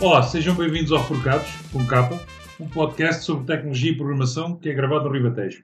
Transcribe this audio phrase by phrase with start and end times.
[0.00, 2.18] Olá, sejam bem-vindos ao Forcados, com capa,
[2.58, 5.62] um podcast sobre tecnologia e programação que é gravado no Ribatejo.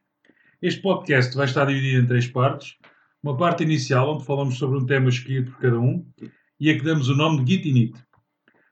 [0.60, 2.76] Este podcast vai estar dividido em três partes.
[3.22, 6.06] Uma parte inicial, onde falamos sobre um tema escolhido por cada um
[6.60, 7.98] e a que damos o nome de Git Init.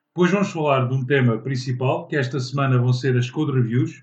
[0.08, 4.02] Depois vamos falar de um tema principal, que esta semana vão ser as Code Reviews.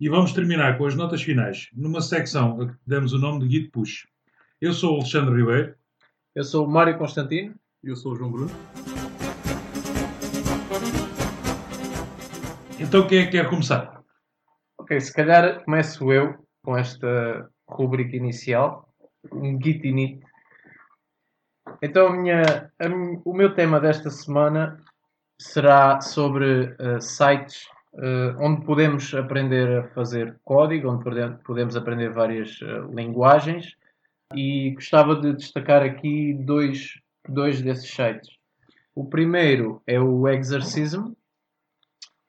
[0.00, 3.54] E vamos terminar com as notas finais, numa secção a que damos o nome de
[3.54, 4.08] Git Push.
[4.60, 5.76] Eu sou o Alexandre Ribeiro.
[6.34, 7.54] Eu sou o Mário Constantino.
[7.84, 8.50] E eu sou o João Bruno.
[12.80, 14.02] Então quem é que quer começar?
[14.78, 18.88] Ok, se calhar começo eu com esta rubrica inicial,
[19.32, 20.20] um Git init.
[21.82, 22.42] Então a minha,
[22.78, 22.86] a
[23.24, 24.78] o meu tema desta semana
[25.40, 27.64] será sobre uh, sites
[27.94, 33.76] uh, onde podemos aprender a fazer código, onde pode- podemos aprender várias uh, linguagens
[34.34, 36.94] e gostava de destacar aqui dois,
[37.28, 38.30] dois desses sites.
[38.94, 41.12] O primeiro é o Exercism,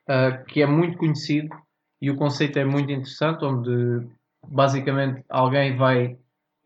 [0.10, 1.56] uh, que é muito conhecido
[2.02, 4.08] e o conceito é muito interessante, onde
[4.48, 6.18] basicamente alguém vai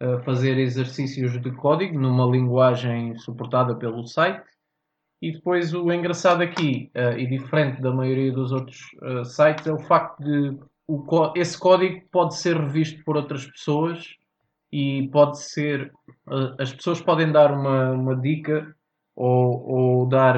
[0.01, 4.43] uh, fazer exercícios de código numa linguagem suportada pelo site.
[5.21, 8.79] E depois o engraçado aqui, uh, e diferente da maioria dos outros
[9.25, 11.01] sites, é o facto de o
[11.35, 14.17] esse código pode ser revisto por outras pessoas
[14.69, 15.93] e pode ser.
[16.59, 18.75] as pessoas podem dar uma, uma dica
[19.15, 20.35] ou, ou dar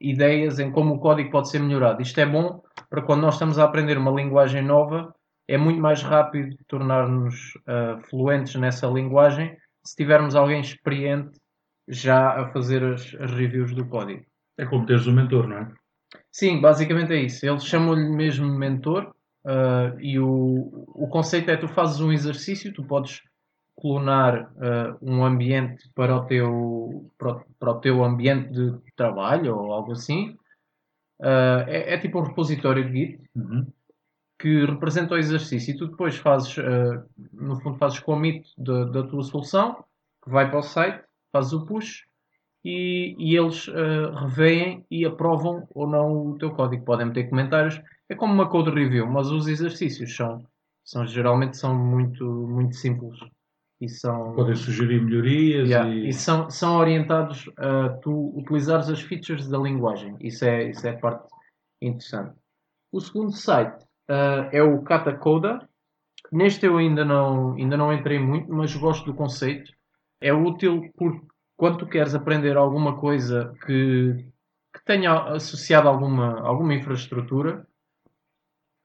[0.00, 2.02] ideias em como o código pode ser melhorado.
[2.02, 5.14] Isto é bom para quando nós estamos a aprender uma linguagem nova,
[5.46, 11.38] é muito mais rápido tornar-nos ah, fluentes nessa linguagem se tivermos alguém experiente
[11.88, 14.24] já a fazer as, as reviews do código.
[14.58, 15.72] É como teres um mentor, não é?
[16.30, 17.46] Sim, basicamente é isso.
[17.46, 19.12] Eles chamam-lhe mesmo mentor
[19.44, 23.22] ah, e o, o conceito é tu fazes um exercício, tu podes
[23.80, 29.72] clonar ah, um ambiente para o, teu, para, para o teu ambiente de trabalho ou
[29.72, 30.36] algo assim.
[31.20, 33.66] Ah, é, é tipo um repositório de Git Uhum.
[34.38, 39.02] que representa o exercício e tu depois fazes, ah, no fundo, fazes commit da, da
[39.06, 39.84] tua solução,
[40.24, 42.04] que vai para o site, fazes o push
[42.64, 46.84] e, e eles ah, reveem e aprovam ou não o teu código.
[46.84, 47.80] Podem meter comentários.
[48.08, 50.44] É como uma code review, mas os exercícios são,
[50.84, 53.18] são geralmente são muito, muito simples
[53.80, 56.08] e são Podem sugerir melhorias Yeah, e...
[56.08, 60.16] e são, são orientados a tu utilizares as features da linguagem.
[60.20, 61.26] Isso é, isso é a parte
[61.80, 62.34] interessante.
[62.92, 65.66] O segundo site ah, é o Katacoda.
[66.30, 69.72] Neste eu ainda não, ainda não entrei muito, mas gosto do conceito.
[70.20, 71.26] É útil porque
[71.56, 74.26] quando tu queres aprender alguma coisa que,
[74.74, 77.66] que tenha associado alguma, alguma infraestrutura,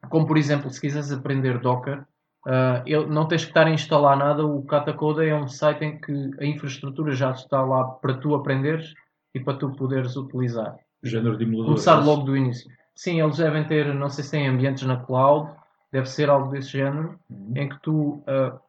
[0.09, 2.05] como por exemplo, se quiseres aprender Docker,
[2.45, 4.45] Uh, ele- não tens que estar a instalar nada.
[4.45, 8.93] O Katacoda é um site em que a infraestrutura já está lá para tu aprenderes
[9.33, 10.75] e para tu poderes utilizar.
[11.03, 11.65] género de emulador.
[11.73, 12.69] Começar logo do início.
[12.95, 15.51] Sim, eles devem ter, não sei se têm ambientes na cloud,
[15.91, 17.53] deve ser algo desse género, Uhum.
[17.55, 18.59] em que tu uh,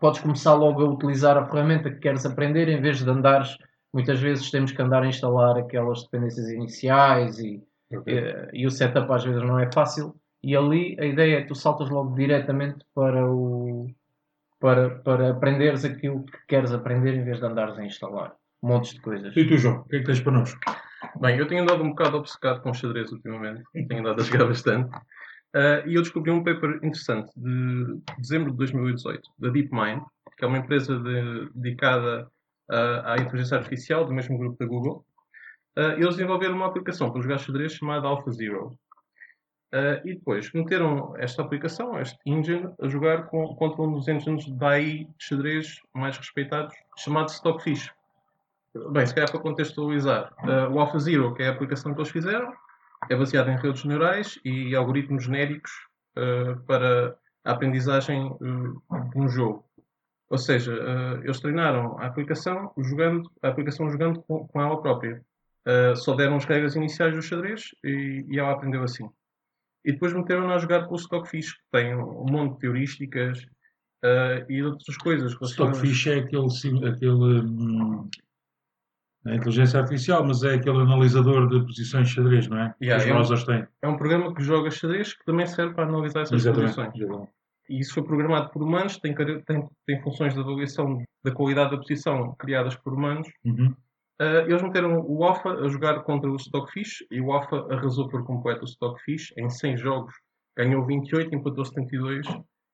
[0.00, 3.56] podes começar logo a utilizar a ferramenta que queres aprender em vez de andares.
[3.92, 7.62] Muitas vezes temos que andar a instalar aquelas dependências iniciais e
[7.92, 8.12] Ok.
[8.18, 10.14] eh, e o setup às vezes não é fácil.
[10.42, 13.88] E ali a ideia é que tu saltas logo diretamente para o
[14.60, 19.00] para, para aprenderes aquilo que queres aprender em vez de andares a instalar montes de
[19.00, 19.36] coisas.
[19.36, 20.56] E tu, João, o que é que tens para nós?
[21.20, 23.62] Bem, eu tenho andado um bocado obcecado com xadrez ultimamente.
[23.88, 24.90] Tenho andado a jogar bastante.
[25.54, 30.02] Ah, e eu descobri um paper interessante de dezembro de 2018, da DeepMind,
[30.36, 32.28] que é uma empresa de- dedicada
[32.68, 35.04] ah, à inteligência artificial, do mesmo grupo da Google.
[35.76, 38.76] Ah, eles desenvolveram uma aplicação para jogar xadrez chamada AlphaZero.
[39.72, 44.46] Ah, e depois meteram esta aplicação, este engine, a jogar com- contra um dos engines
[44.46, 47.92] de AI de xadrez mais respeitados, chamado Stockfish.
[48.92, 52.52] Bem, se calhar para contextualizar, uh, o AlphaZero, que é a aplicação que eles fizeram,
[53.10, 55.70] é baseado em redes neurais e algoritmos genéricos
[56.16, 59.64] uh, para a aprendizagem uh, de um jogo.
[60.30, 65.22] Ou seja, uh, eles treinaram a aplicação jogando, a aplicação jogando com, com ela própria.
[65.66, 69.08] Uh, só deram as regras iniciais do xadrez e, e ela aprendeu assim.
[69.84, 73.38] E depois meteram-na a jogar com o Stockfish, que tem um monte de heurísticas
[74.04, 75.32] uh, e outras coisas.
[75.40, 78.08] Stockfish é aquele, sim- aquele hum,
[79.26, 82.74] é inteligência artificial, mas é aquele analisador de posições de xadrez, não é?
[82.78, 83.66] Que Yeah, os é browsers têm.
[83.82, 86.74] É um programa que joga xadrez que também serve para analisar essas Exatamente.
[86.74, 86.94] posições.
[86.96, 87.32] Exatamente.
[87.70, 91.76] E isso foi programado por humanos, tem, tem, tem funções de avaliação da qualidade da
[91.76, 93.28] posição criadas por humanos.
[93.44, 93.74] Uhum.
[94.20, 98.24] Ah, eles meteram o Alpha a jogar contra o Stockfish e o Alpha arrasou por
[98.24, 99.32] completo o Stockfish.
[99.36, 100.14] Em 100 jogos
[100.56, 102.26] ganhou 28, empatou 72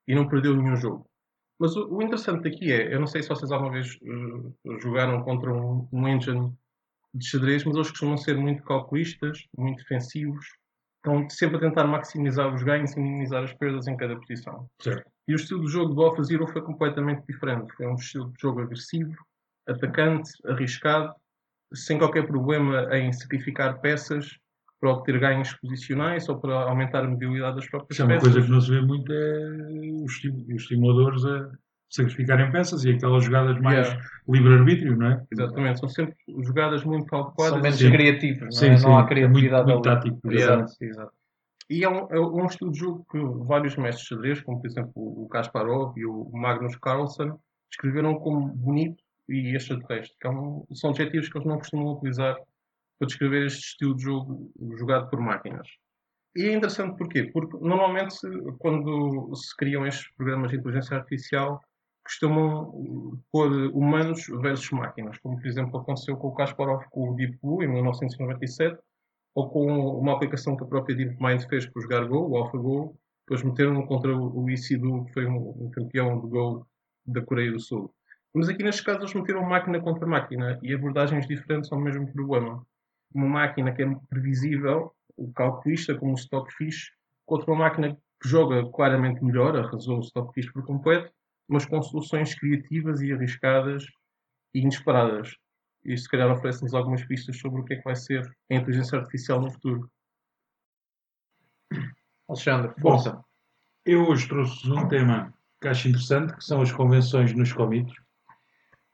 [0.09, 1.07] e não perdeu nenhum jogo.
[1.59, 5.23] Mas o, o interessante aqui é, eu não sei se vocês alguma vez eh, jogaram
[5.23, 6.53] contra um, um engine
[7.13, 10.47] de xadrez, mas eles costumam ser muito calculistas, muito defensivos.
[10.97, 14.67] Estão sempre a tentar maximizar os ganhos e minimizar as perdas em cada posição.
[14.81, 15.09] Certo.
[15.29, 17.73] E o estilo de jogo do Alpha Zero foi completamente diferente.
[17.75, 19.15] Foi um estilo de jogo agressivo,
[19.69, 21.15] atacante, arriscado,
[21.75, 24.39] sem qualquer problema em sacrificar peças
[24.81, 28.33] para obter ganhos posicionais ou para aumentar a mobilidade das próprias Isso é uma peças.
[28.33, 30.13] coisa que não se vê muito é os,
[30.55, 31.51] os estimuladores a
[31.91, 34.09] sacrificarem peças e aquelas jogadas mais Yeah.
[34.29, 35.23] livre-arbítrio, não é?
[35.33, 37.55] Exatamente, são sempre jogadas muito calculadas.
[37.55, 37.91] São menos sim.
[37.91, 38.81] criativos, não, é?
[38.81, 39.97] não há é muito, criatividade muito ali.
[39.97, 40.31] tático.
[40.33, 40.55] Yeah.
[40.65, 41.13] Exato, exato.
[41.71, 44.67] E é um, é um estilo de jogo que vários mestres de xadrez, como por
[44.67, 47.33] exemplo o Kasparov e o Magnus Carlsen,
[47.71, 52.37] descreveram como bonito e extraterrestre, que é um- são adjetivos que eles não costumam utilizar
[52.99, 55.67] para descrever este estilo de jogo jogado por máquinas.
[56.37, 57.31] E é interessante porquê?
[57.33, 58.17] Porque normalmente
[58.59, 61.61] quando se criam estes programas de inteligência artificial
[62.05, 67.39] costumam pôr humanos versus máquinas, como por exemplo aconteceu com o Kasparov com o Deep
[67.43, 68.79] Blue em 1997,
[69.35, 69.67] ou com
[69.99, 72.97] uma aplicação que a própria DeepMind fez para jogar Go, o AlphaGo,
[73.27, 76.67] depois meteram contra o Isidu, que foi um, um campeão de Go
[77.07, 77.93] da Coreia do Sul.
[78.35, 82.67] Mas aqui nestes casos eles meteram máquina contra máquina e abordagens diferentes ao mesmo problema.
[83.15, 86.91] Uma máquina que é previsível, o calculista como o Stockfish,
[87.25, 91.13] contra uma máquina que joga claramente melhor, arrasou o Stockfish por completo,
[91.49, 93.85] mas com soluções criativas e arriscadas
[94.53, 95.37] e inesperadas.
[95.85, 98.99] E se calhar oferece-nos algumas pistas sobre o que é que vai ser a inteligência
[98.99, 99.89] artificial no futuro.
[102.29, 102.93] Alexandre, Bom.
[102.93, 103.23] força.
[103.85, 108.04] Eu hoje trouxe um tema que acho interessante, que são as convenções nos commits.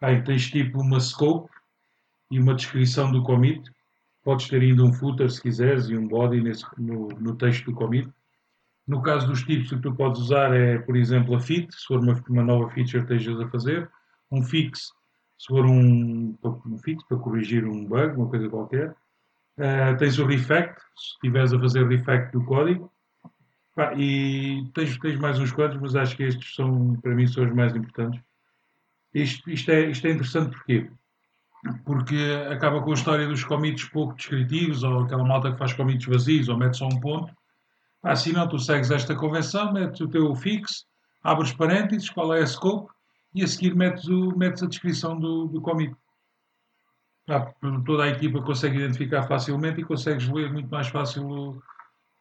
[0.01, 1.51] Aí tens tipo uma scope
[2.31, 3.63] e uma descrição do commit.
[4.23, 7.75] Podes ter ainda um footer se quiseres e um body nesse- no, no texto do
[7.75, 8.09] commit.
[8.87, 11.87] No caso dos tipos, o que tu podes usar é, por exemplo, a fit, se
[11.87, 13.91] for uma, uma nova feature que estejas a fazer.
[14.31, 14.91] Um fix,
[15.39, 16.37] se for um,
[16.67, 18.95] um fix para corrigir um bug, uma coisa qualquer.
[19.59, 22.93] Ah, tens o refactor, se estiveres a fazer refactor do código.
[23.75, 27.45] Pá, e tens, tens mais uns quantos, mas acho que estes são, para mim, são
[27.45, 28.21] os mais importantes.
[29.13, 30.91] Isto, isto, é, isto é interessante porquê?
[31.85, 32.17] Porque
[32.51, 36.49] acaba com a história dos commits pouco descritivos, ou aquela malta que faz commits vazios,
[36.49, 37.35] ou mete só um ponto.
[38.17, 40.87] Se não, tu segues esta convenção, metes o teu fix,
[41.23, 42.91] abres parênteses, qual é a scope,
[43.35, 45.95] e a seguir metes, o, metes a descrição do, do commit.
[47.85, 51.63] Toda a equipa consegue identificar facilmente e consegues ler muito mais fácil o,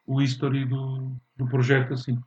[0.06, 2.20] o history do, do projeto assim.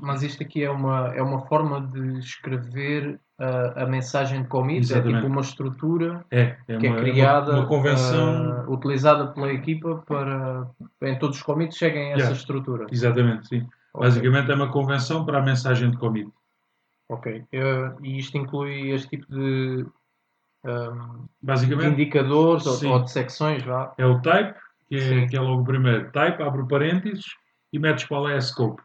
[0.00, 4.92] Mas isto aqui é uma, é uma forma de escrever ah, a mensagem de commit,
[4.94, 8.64] é tipo uma estrutura É, é que uma, é criada, uma, uma convenção.
[8.66, 10.68] ah, utilizada pela equipa para
[11.02, 12.36] em todos os commits cheguem a essa Yeah.
[12.36, 12.86] estrutura.
[12.90, 13.66] Exatamente, sim.
[13.92, 14.08] Ok.
[14.08, 16.30] Basicamente é uma convenção para a mensagem de commit.
[17.08, 17.44] Ok.
[17.52, 19.84] Eh, e isto inclui este tipo de,
[20.64, 23.92] ahm, de Basicamente indicadores ou, ou de secções, vá.
[23.98, 24.54] é o type,
[24.88, 25.26] que é, Sim.
[25.26, 26.10] que é logo o primeiro.
[26.12, 27.24] Type, abre parênteses
[27.72, 28.82] e metes qual é a scope.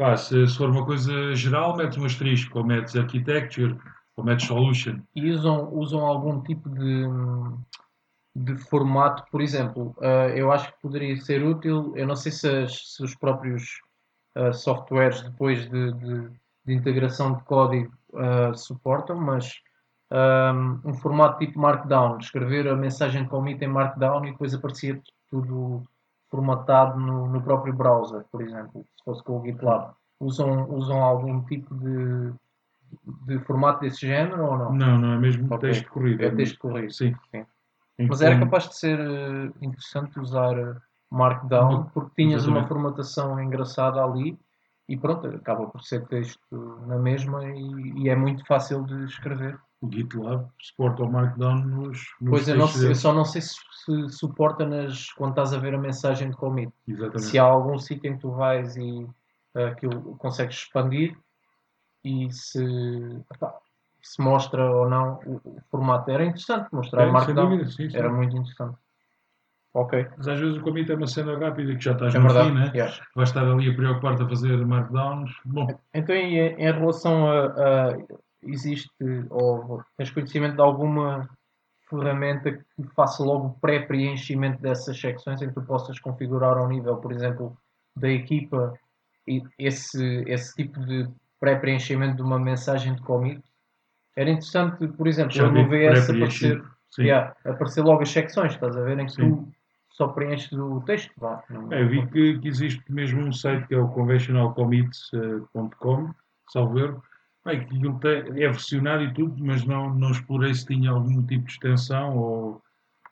[0.00, 3.76] Pá, se, se for uma coisa geral, metes um asterisco, ou metes architecture,
[4.16, 4.98] ou metes solution.
[5.14, 7.04] E usam, usam algum tipo de,
[8.34, 12.48] de formato, por exemplo, eh, eu acho que poderia ser útil, eu não sei se,
[12.48, 13.78] as- se os próprios
[14.36, 16.30] eh, softwares depois de, de-
[16.64, 19.52] de integração de código eh, suportam, mas
[20.10, 24.98] ahm, um formato tipo Markdown, escrever a mensagem commit em Markdown e depois aparecia
[25.28, 25.82] tudo
[26.30, 29.99] formatado no, no próprio browser, por exemplo, se fosse com o GitLab.
[30.20, 32.32] Usam, usam algum tipo de,
[33.26, 34.72] de formato desse género ou não?
[34.72, 35.70] Não, não é mesmo Ok.
[35.70, 36.22] texto corrido.
[36.22, 36.92] É texto corrido.
[36.92, 37.14] Sim.
[37.30, 37.46] Sim.
[38.08, 40.76] Mas era capaz de ser eh, interessante usar eh,
[41.10, 42.68] Markdown Uma- porque tinhas uma exatamente.
[42.68, 44.38] formatação engraçada ali
[44.88, 49.58] e pronto, acaba por ser texto na mesma e, e é muito fácil de escrever.
[49.80, 53.40] O GitLab suporta o Markdown nos, nos Pois eu, não sei- eu só não sei
[53.40, 56.72] se, se suporta nas, quando estás a ver a mensagem de commit.
[56.86, 57.22] Exatamente.
[57.22, 59.06] Se há algum sítio em que tu vais e
[59.54, 61.16] aquilo consegues expandir
[62.04, 62.64] e se,
[63.34, 63.54] epá,
[64.02, 66.10] se mostra ou não o, o formato.
[66.10, 67.64] Era interessante mostrar É, Markdown.
[67.66, 67.96] sim, sim.
[67.96, 68.76] Era muito interessante.
[69.72, 70.04] Ok.
[70.16, 72.48] Mas às vezes o commit é uma cena rápida que já estás É no verdade.
[72.48, 72.72] fim, né?
[72.74, 72.96] yeah.
[73.14, 75.30] Vais estar ali a preocupar-te a fazer markdowns.
[75.44, 77.46] Bom, Então, em, em relação a,
[77.90, 77.96] a-
[78.42, 78.88] Existe,
[79.28, 81.28] ou tens conhecimento de alguma
[81.90, 86.96] ferramenta que faça logo o pré-preenchimento dessas secções em que tu possas configurar ao nível,
[86.96, 87.54] por exemplo,
[87.94, 88.72] da equipa,
[89.58, 91.06] esse, esse tipo de
[91.38, 93.42] pré-preenchimento de uma mensagem de commit?
[94.16, 96.62] Era interessante, por exemplo, já no VS aparecer,
[96.98, 98.98] yeah, aparecer logo as secções, estás a ver?
[98.98, 99.30] Em que Sim.
[99.30, 99.48] tu
[99.90, 101.10] só preenches o texto.
[101.16, 106.10] Vá, Não- É, eu vi que, que existe mesmo um site que é o conventionalcommits.com,
[106.48, 107.02] salvo erro.
[107.44, 111.52] Bem, aquilo é versionado e tudo, mas não, não explorei se tinha algum tipo de
[111.52, 112.62] extensão ou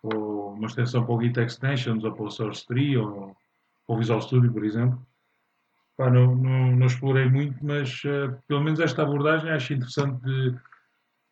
[0.00, 3.34] ou uma extensão para o Git Extensions ou para o Source Tree ou
[3.84, 5.04] para o Visual Studio, por exemplo.
[5.98, 10.56] Pá, não, não, não, explorei muito, mas uh, pelo menos esta abordagem acho interessante de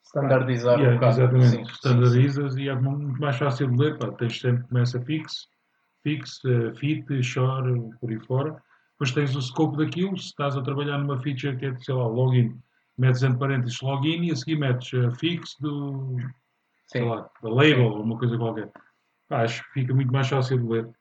[0.04, 1.20] standardizar yeah, um bocado.
[1.20, 2.64] Exatamente, Sim, standardizas sim, sim.
[2.64, 3.96] e é muito mais fácil de ler.
[3.96, 5.46] Pá, tens sempre começa fix,
[6.02, 8.60] fix, uh, fit, shore, por aí fora.
[8.94, 12.08] Depois tens o scope daquilo, se estás a trabalhar numa feature que é, sei lá,
[12.08, 12.58] login,
[12.98, 16.16] metes entre parênteses login e a seguir metes uh, fix do,
[16.88, 18.72] sei lá, da label uma coisa qualquer.
[19.28, 20.95] Pá, acho que fica muito mais fácil de ler.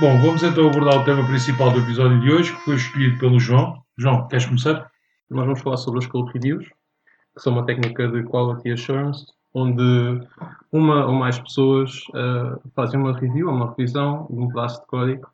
[0.00, 3.38] Bom, vamos então abordar o tema principal do episódio de hoje, que foi escolhido pelo
[3.38, 3.82] João.
[3.98, 4.90] João, queres começar?
[5.28, 10.26] Nós vamos falar sobre code reviews, que são uma técnica de quality assurance, onde
[10.72, 15.30] uma ou mais pessoas uh, fazem uma review, uma revisão de um pedaço de código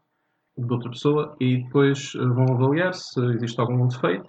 [0.56, 4.28] de outra pessoa e depois uh, vão avaliar se existe algum defeito,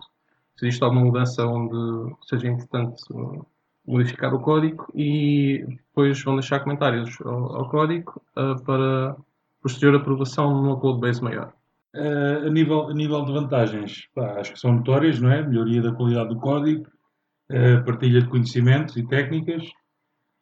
[0.57, 3.43] se existe alguma mudança onde seja importante uh,
[3.85, 8.21] modificar o código e depois vão deixar comentários ao, ao código
[8.63, 9.15] para
[9.61, 11.53] posterior aprovação numa codebase maior.
[11.95, 15.41] Uh, a, nível, a nível de vantagens, pá, acho que são notórias, não é?
[15.41, 16.85] Melhoria da qualidade do código,
[17.51, 19.67] uh, partilha de conhecimentos e técnicas,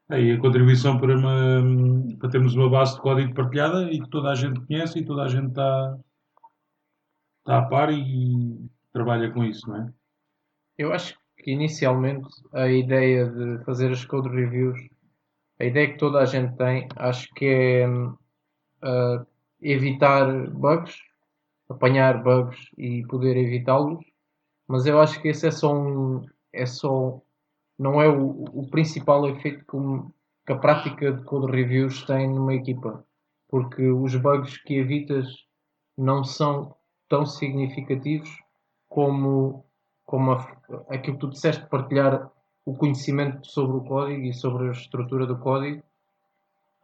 [0.09, 1.63] aí a contribuição para, uma,
[2.19, 5.23] para termos uma base de código partilhada e que toda a gente conhece e toda
[5.23, 5.97] a gente está,
[7.39, 9.93] está a par e trabalha com isso, não é?
[10.77, 14.79] Eu acho que inicialmente a ideia de fazer as code reviews,
[15.59, 17.87] a ideia que toda a gente tem, acho que é
[18.83, 19.25] uh,
[19.61, 20.95] evitar bugs,
[21.69, 24.03] apanhar bugs e poder evitá-los,
[24.67, 26.25] mas eu acho que esse é só um.
[26.53, 27.21] É só,
[27.77, 29.77] não é o, o principal efeito que,
[30.45, 33.05] que a prática de code reviews tem numa equipa,
[33.47, 35.27] porque os bugs que evitas
[35.97, 36.75] não são
[37.07, 38.29] tão significativos
[38.89, 39.65] como,
[40.05, 40.57] como a,
[40.89, 42.31] aquilo que tu disseste, partilhar
[42.65, 45.83] o conhecimento sobre o código e sobre a estrutura do código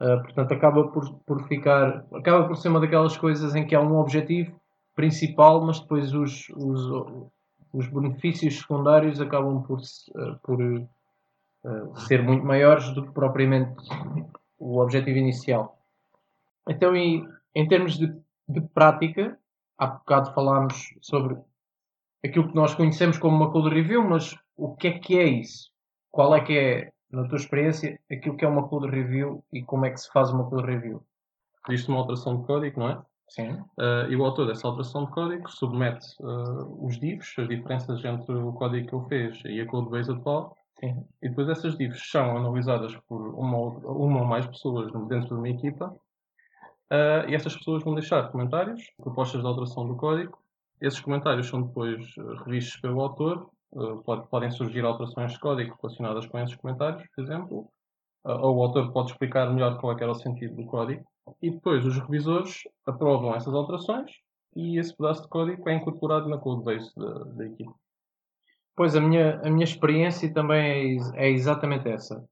[0.03, 3.79] Uh, portanto, acaba por, por ficar, acaba por ser uma daquelas coisas em que há
[3.79, 4.59] um objetivo
[4.93, 7.29] principal, mas depois os, os,
[7.71, 13.75] os benefícios secundários acabam por, uh, por uh, ser muito maiores do que propriamente
[14.59, 15.79] o objetivo inicial.
[16.67, 18.13] Então, em, em termos de,
[18.49, 19.39] de prática,
[19.77, 21.37] há bocado falámos sobre
[22.25, 25.71] aquilo que nós conhecemos como uma code review, mas o que é que é isso?
[26.11, 29.85] Qual é que é na tua experiência, aquilo que é uma code review e como
[29.85, 31.01] é que se faz uma code review?
[31.69, 33.01] Existe uma alteração de código, não é?
[33.29, 33.51] Sim.
[33.77, 38.35] Uh, e o autor dessa alteração de código submete uh, os divs, as diferenças entre
[38.35, 40.57] o código que ele fez e a codebase atual.
[40.79, 41.05] Sim.
[41.21, 45.33] E depois essas divs são analisadas por uma ou, uma ou mais pessoas dentro de
[45.35, 45.95] uma equipa.
[46.91, 50.37] Uh, e essas pessoas vão deixar comentários, propostas de alteração do código.
[50.81, 52.03] Esses comentários são depois
[52.43, 53.49] revistos pelo autor
[54.05, 57.69] pode, podem surgir alterações de código relacionadas com esses comentários, por exemplo,
[58.25, 61.03] uh, ou o autor pode explicar melhor qual é era o sentido do código,
[61.41, 64.11] e depois os revisores aprovam essas alterações
[64.55, 67.71] e esse pedaço de código é incorporado na codebase da, da equipe.
[68.75, 72.23] Pois, a minha, a minha experiência também é, é exatamente essa.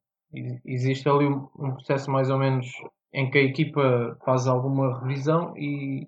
[0.66, 2.68] Existe ali um, um, processo mais ou menos
[3.14, 6.08] em que a equipa faz alguma revisão e,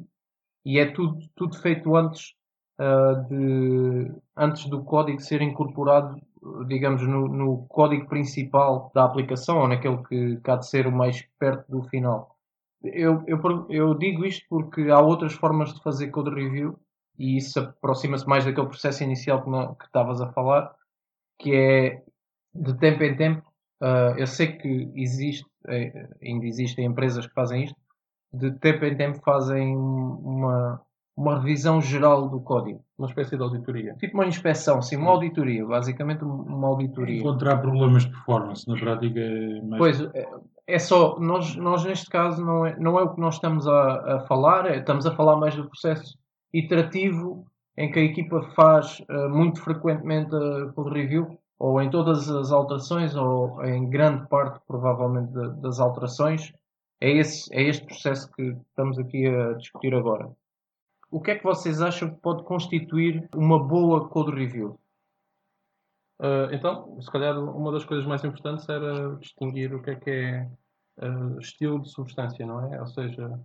[0.66, 2.34] e é tudo, tudo feito antes
[2.80, 6.20] uh, de, antes do código ser incorporado,
[6.68, 10.92] digamos, no, no, código principal da aplicação ou naquele que, que há de ser o
[10.92, 12.36] mais perto do final.
[12.84, 13.40] Eu, eu,
[13.70, 16.78] eu digo isto porque há outras formas de fazer code review
[17.18, 19.42] e isso aproxima-se mais daquele processo inicial
[19.78, 20.74] que, estavas a falar,
[21.40, 22.04] que é
[22.54, 23.48] de tempo em tempo.
[23.82, 27.78] Uh, eu sei que existe, eh, ainda existem empresas que fazem isto,
[28.34, 30.82] de tempo em tempo fazem uma,
[31.16, 32.84] uma revisão geral do código.
[32.98, 33.96] Uma espécie de auditoria.
[33.96, 37.20] Tipo uma inspeção, sim, uma auditoria, basicamente uma auditoria.
[37.20, 39.78] Encontrar problemas de performance, na prática é mais...
[39.78, 40.28] Pois, é,
[40.68, 44.16] é só, nós, nós neste caso não é, não é o que nós estamos a,
[44.16, 46.18] a falar, é, estamos a falar mais do processo
[46.54, 47.46] iterativo
[47.78, 52.52] em que a equipa faz uh, muito frequentemente uh, por review, ou em todas as
[52.52, 56.54] alterações, ou em grande parte, provavelmente, de, das alterações.
[57.02, 60.30] É, esse, é este processo que estamos aqui a discutir agora
[61.14, 64.80] o que é que vocês acham que pode constituir uma boa code review?
[66.20, 70.10] Uh, então, se calhar uma das coisas mais importantes era distinguir o que é que
[70.10, 70.52] é
[71.04, 72.80] uh, estilo de substância, não é?
[72.80, 73.40] Ou seja,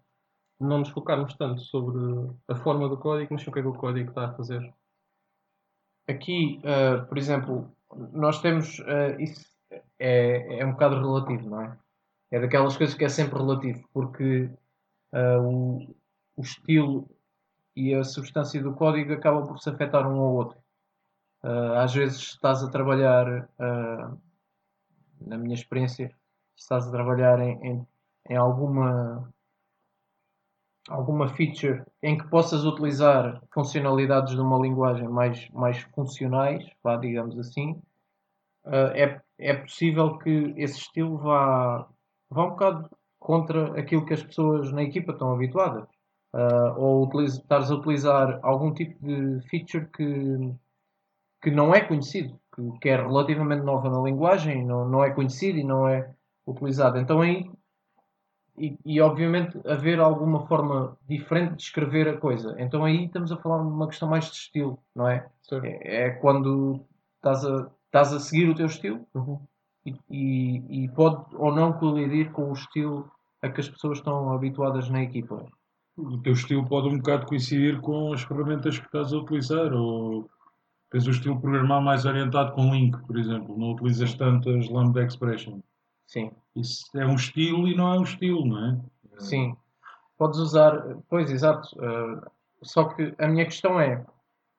[0.59, 1.99] não nos focarmos tanto sobre
[2.49, 4.75] a forma do código, mas o que é que o código está a fazer.
[6.09, 7.71] Aqui, uh, por exemplo,
[8.13, 8.83] nós temos.
[9.19, 9.47] isso
[9.99, 11.79] é, é um bocado relativo, não é?
[12.31, 14.51] É daquelas coisas que é sempre relativo, porque
[15.13, 15.95] o,
[16.37, 17.09] o estilo
[17.79, 20.59] e a substância do código acaba por se afetar um ao outro.
[21.45, 24.21] Uh, às vezes estás a trabalhar, uh,
[25.21, 26.13] na minha experiência,
[26.57, 27.87] estás a trabalhar em, em,
[28.31, 29.33] em, alguma
[30.89, 37.39] alguma feature em que possas utilizar funcionalidades de uma linguagem mais, mais funcionais, vá, digamos
[37.39, 37.81] assim,
[38.65, 41.87] uh, é, é possível que esse estilo vá,
[42.29, 45.89] vá um bocado contra aquilo que as pessoas na equipa estão habituadas.
[46.33, 50.55] Uh, ou utiliz, estares a utilizar algum tipo de feature que,
[51.43, 55.59] que não é conhecido, que, que é relativamente nova na linguagem, não, não é conhecido
[55.59, 56.15] e não é
[56.47, 56.99] utilizado.
[56.99, 57.51] Então aí
[58.59, 62.57] e, e, obviamente haver alguma forma diferente de escrever a coisa.
[62.59, 65.27] Então aí estamos a falar de uma questão mais de estilo, não é?
[65.63, 66.85] É, é, quando
[67.17, 69.41] estás a, estás a seguir o teu estilo uhum.
[69.87, 74.33] e, e, e, pode ou não colidir com o estilo a que as pessoas estão
[74.33, 75.47] habituadas na equipa.
[75.99, 80.31] O teu estilo pode um bocado coincidir com as ferramentas que estás a utilizar ou
[80.91, 85.61] tens o estilo programar mais orientado com link, por exemplo, não utilizas tantas lambda expression.
[86.07, 86.31] Sim.
[86.55, 88.81] Isso é um estilo e não é um estilo, não é?
[89.19, 89.57] Sim.
[90.17, 90.97] Podes usar.
[91.09, 91.69] Pois, exato.
[91.77, 92.23] Uh,
[92.63, 94.05] só que a minha questão é: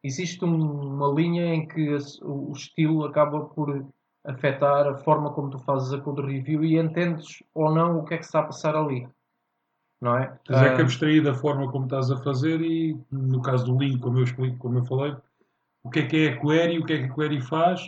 [0.04, 1.90] existe um, uma linha em que
[2.22, 3.86] o, estilo acaba por
[4.26, 8.14] afetar a forma como tu fazes a code review e entendes ou não o que
[8.14, 9.08] é que está a passar ali.
[10.02, 10.28] Não é?
[10.46, 13.78] Tens é que ah, abstrair da forma como estás a fazer e, no caso do
[13.78, 15.16] link, como eu explico, como eu falei,
[15.84, 17.86] o que é que é a query, o que é que a query faz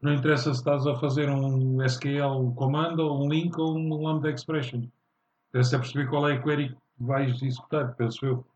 [0.00, 4.30] não interessa se estás a fazer um SQL comando, ou um link ou um lambda
[4.30, 4.82] expression.
[5.50, 8.46] Interessa perceber qual é a query que vais executar, penso eu.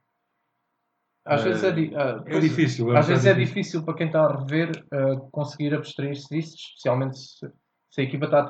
[1.27, 2.95] Às é, vezes é, di uh, é difícil.
[2.95, 7.19] É às vezes é difícil para quem está a rever uh, conseguir abstrair-se disso, especialmente
[7.19, 7.51] se,
[7.95, 8.41] se, a equipa está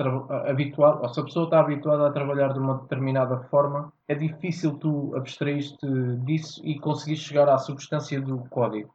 [0.49, 4.79] habituada, ou se a pessoa está habituada a trabalhar de uma determinada forma, é difícil
[4.79, 5.87] tu abstrair-te
[6.25, 8.95] disso e conseguir chegar à substância do código.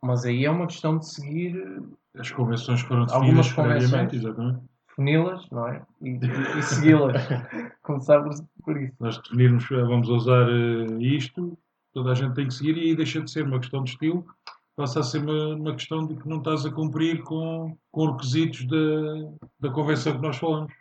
[0.00, 1.82] Mas aí é uma questão de seguir
[2.16, 4.60] as convenções foram definidas previamente, exatamente.
[4.88, 5.82] Defini-las, não é?
[6.00, 7.20] E, e, e segui-las.
[7.82, 8.22] Começar
[8.62, 8.94] por, isso.
[9.00, 11.58] Nós definirmos, eh, vamos usar uh, isto,
[11.92, 14.24] toda a gente tem que seguir e aí deixa de ser uma questão de estilo,
[14.78, 18.64] passa a ser uma, uma questão de que não estás a cumprir com, com requisitos
[18.64, 20.72] da, da convenção que nós falamos.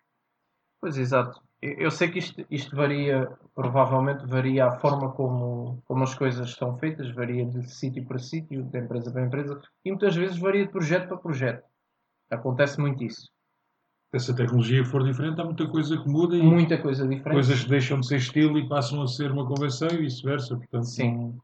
[0.79, 1.41] Pois, exato.
[1.59, 6.77] Eu sei que isto, isto varia, provavelmente varia a forma como, como as coisas estão
[6.77, 10.71] feitas, varia de sítio para sítio, de empresa para empresa, e muitas vezes varia de
[10.71, 11.63] projeto para projeto.
[12.29, 13.27] Acontece muito isso.
[14.15, 17.33] Se a tecnologia for diferente, há muita coisa que muda e muita coisa diferente.
[17.33, 20.55] coisas que deixam de ser estilo e passam a ser uma convenção e vice-versa.
[20.55, 21.35] Portanto, Sim.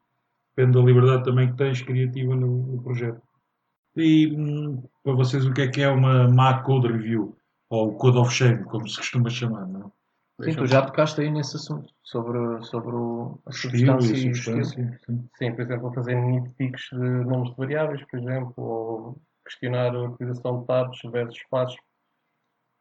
[0.55, 3.21] Depende da liberdade também que tens criativa no, no projeto.
[3.95, 7.37] E hum, para vocês, o que é que é uma má code review?
[7.69, 9.91] Ou code of shame, como se costuma chamar, não é?
[10.41, 14.65] Sim, tu já tocaste aí nesse assunto, sobre, sobre o, a substância e o estilo.
[14.65, 15.29] Sim.
[15.37, 20.61] sim, por exemplo, fazer nitpicks de nomes de variáveis, por exemplo, ou questionar a utilização
[20.61, 21.77] de tabs versus espaços.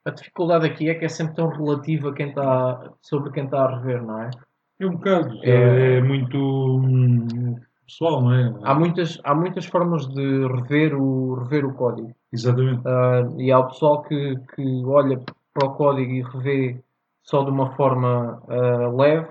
[0.04, 3.78] A dificuldade aqui é que é sempre tão relativa quem está, sobre quem está a
[3.78, 4.30] rever, não é?
[4.80, 7.56] É um bocado, é, é muito hum,
[7.86, 8.54] pessoal, não é?
[8.62, 12.14] Há muitas, há muitas formas de rever o, rever o código.
[12.32, 12.80] Exatamente.
[12.86, 15.20] Uh, e há o pessoal que, que olha
[15.52, 16.82] para o código e revê
[17.22, 19.28] só de uma forma uh, leve,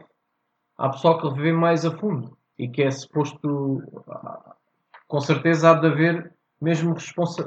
[0.77, 3.83] há pessoal que revê mais a fundo e que é suposto,
[5.07, 6.95] com certeza há de haver mesmo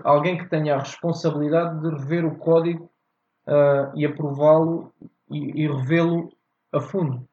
[0.03, 2.91] alguém que tenha a responsabilidade de rever o código
[3.47, 4.93] uh, e aprová-lo
[5.31, 6.31] e, e revê-lo
[6.73, 7.27] a fundo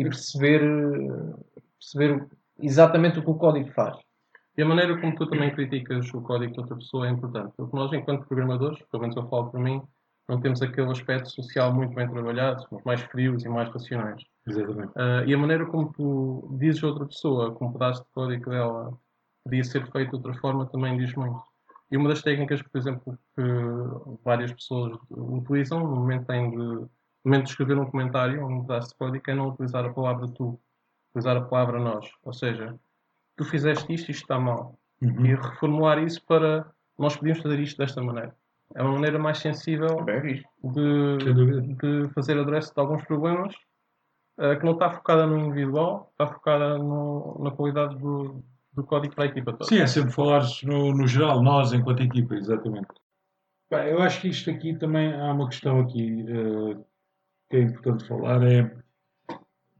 [0.00, 0.62] e perceber,
[1.78, 2.26] perceber
[2.58, 3.98] exatamente o que o código faz.
[4.56, 7.52] E a maneira como tu também criticas o código de outra pessoa é importante.
[7.56, 9.82] Porque nós, enquanto programadores, pelo menos eu falo para mim,
[10.26, 14.22] não temos aquele aspecto social muito bem trabalhado, somos mais frios e mais racionais.
[14.46, 14.92] Exatamente.
[14.92, 18.50] Uh, e a maneira como tu dizes a outra pessoa que um pedaço de código
[18.50, 18.98] dela
[19.44, 21.42] podia ser feito de outra forma também diz muito.
[21.90, 23.42] E uma das técnicas, por exemplo, que
[24.24, 26.86] várias pessoas utilizam no momento, em de,
[27.24, 30.28] no momento de escrever um comentário, um pedaço de código, é não utilizar a palavra
[30.28, 30.58] tu,
[31.10, 32.10] utilizar a palavra nós.
[32.22, 32.78] Ou seja,
[33.36, 34.78] tu fizeste isto, isto está mal.
[35.02, 35.26] Uhum.
[35.26, 38.34] E reformular isso para nós podíamos fazer isto desta maneira
[38.74, 40.04] é uma maneira mais sensível
[40.62, 43.54] de, de fazer address de alguns problemas
[44.38, 49.14] uh, que não está focada no individual, está focada no, na qualidade do, do código
[49.14, 49.64] para a equipa toda.
[49.64, 52.88] Sim, é sempre falar no, no geral, nós enquanto equipa, exatamente.
[53.70, 56.84] Bem, eu acho que isto aqui também há uma questão aqui uh,
[57.50, 58.70] que é importante falar, é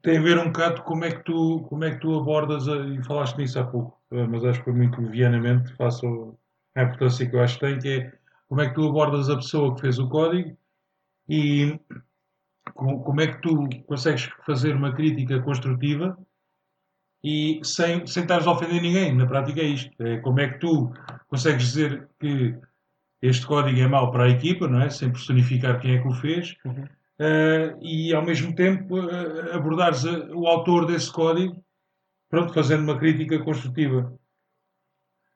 [0.02, 2.76] tem a ver um bocado como é que tu, como é que tu abordas, a,
[2.76, 6.37] e falaste nisso há pouco, uh, mas acho que foi muito levianamente, faço
[6.74, 8.12] a importância que eu acho que tem, que é
[8.48, 10.56] como é que tu abordas a pessoa que fez o código
[11.28, 11.78] e
[12.74, 16.18] como é que tu consegues fazer uma crítica construtiva
[17.22, 19.14] e sem, sem estares a ofender ninguém.
[19.14, 19.90] Na prática é isto.
[20.02, 20.92] É como é que tu
[21.28, 22.59] consegues dizer que
[23.22, 24.88] este código é mau para a equipa, não é?
[24.88, 26.56] Sem personificar quem é que o fez.
[26.64, 26.88] Uhum.
[27.20, 31.62] Uh, e ao mesmo tempo uh, abordares a, o autor desse código,
[32.30, 34.11] pronto, fazendo uma crítica construtiva.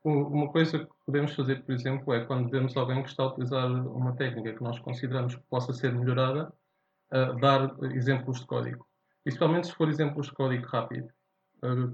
[0.02, 3.70] Uma coisa que podemos fazer, por exemplo, é quando vemos alguém que está a utilizar
[3.70, 6.50] uma técnica que nós consideramos que possa ser melhorada,
[7.12, 8.86] uh, dar exemplos de código.
[9.22, 11.08] Principalmente se for exemplos de código rápido,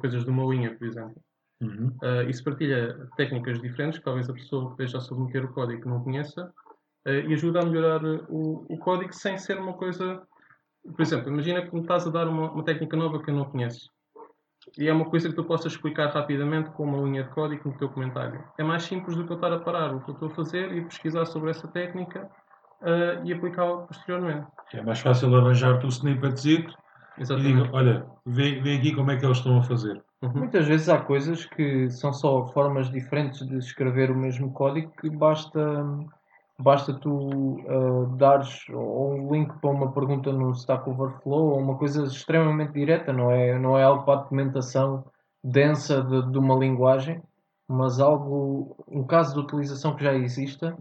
[0.00, 1.22] coisas de uma linha, por exemplo.
[1.62, 1.94] Uhum.
[2.28, 6.02] isso partilha técnicas diferentes, que talvez a pessoa que esteja a submeter o código não
[6.02, 6.69] conheça, uh,
[7.06, 10.22] e ajuda a melhorar o, o, código sem ser uma coisa.
[10.82, 13.44] Por exemplo, imagina que me estás a dar uma, uma, técnica nova que eu não
[13.44, 13.90] conheço.
[14.78, 17.78] E é uma coisa que tu possas explicar rapidamente com uma linha de código no
[17.78, 18.44] teu comentário.
[18.58, 20.72] É mais simples do que eu estar a parar o que eu estou a fazer
[20.72, 22.30] e pesquisar sobre essa técnica
[22.82, 24.46] uh, e aplicá-la posteriormente.
[24.74, 26.66] É mais fácil arranjar-te o snippet
[27.18, 30.02] e digo, olha, vê, vê aqui como é que eles estão a fazer.
[30.22, 30.32] Uhum.
[30.34, 35.10] Muitas vezes há coisas que são só formas diferentes de escrever o mesmo código que
[35.10, 35.84] basta
[36.60, 42.04] basta tu uh, dares um link para uma pergunta no Stack Overflow ou uma coisa
[42.04, 45.04] extremamente direta, não é, não é algo para a documentação
[45.42, 47.22] densa de, de uma linguagem,
[47.66, 50.76] mas algo, um caso de utilização que já exista,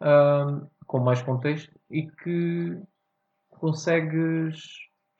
[0.00, 2.80] uh, com mais contexto, e que
[3.50, 4.58] consegues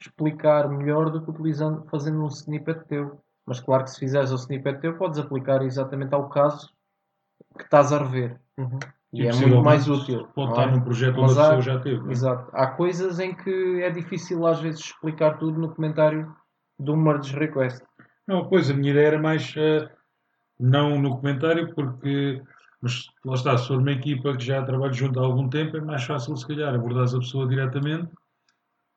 [0.00, 3.20] explicar melhor do que utilizando, fazendo um snippet teu.
[3.44, 6.72] Mas claro que se fizeres o snippet teu, podes aplicar exatamente ao caso
[7.58, 8.40] que estás a rever.
[8.56, 8.78] Uhum.
[9.12, 10.28] E, é muito mais útil.
[10.34, 10.70] Pode estar é?
[10.70, 12.08] num projeto onde a pessoa já teve.
[12.08, 12.12] É?
[12.12, 12.50] Exato.
[12.52, 16.32] Há coisas em que é difícil às vezes explicar tudo no comentário
[16.78, 17.82] do merge request.
[18.26, 19.88] Não, pois a minha ideia era mais uh,
[20.58, 22.40] não no comentário, porque
[22.80, 25.80] mas lá está, se for uma equipa que já trabalha junto há algum tempo, é
[25.80, 28.10] mais fácil se calhar abordar a pessoa diretamente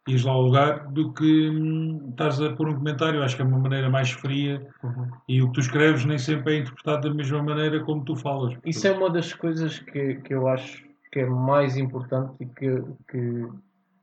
[0.08, 3.24] ires lá ao lugar do que hum, estás a pôr um comentário.
[3.24, 5.08] Acho que é uma maneira mais fria uhum.
[5.28, 8.58] e o que tu escreves nem sempre é interpretado da mesma maneira como tu falas.
[8.66, 12.84] Isso é uma das coisas que, que eu acho que é mais importante e que,
[13.10, 13.48] que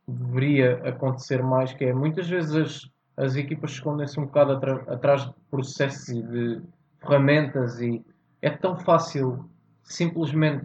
[0.07, 2.91] deveria acontecer mais, que é muitas vezes as,
[3.27, 4.53] as equipas escondem-se um bocado
[4.89, 6.63] atrás de processos e de
[7.01, 8.05] ferramentas e
[8.41, 9.51] é tão fácil
[9.83, 10.65] simplesmente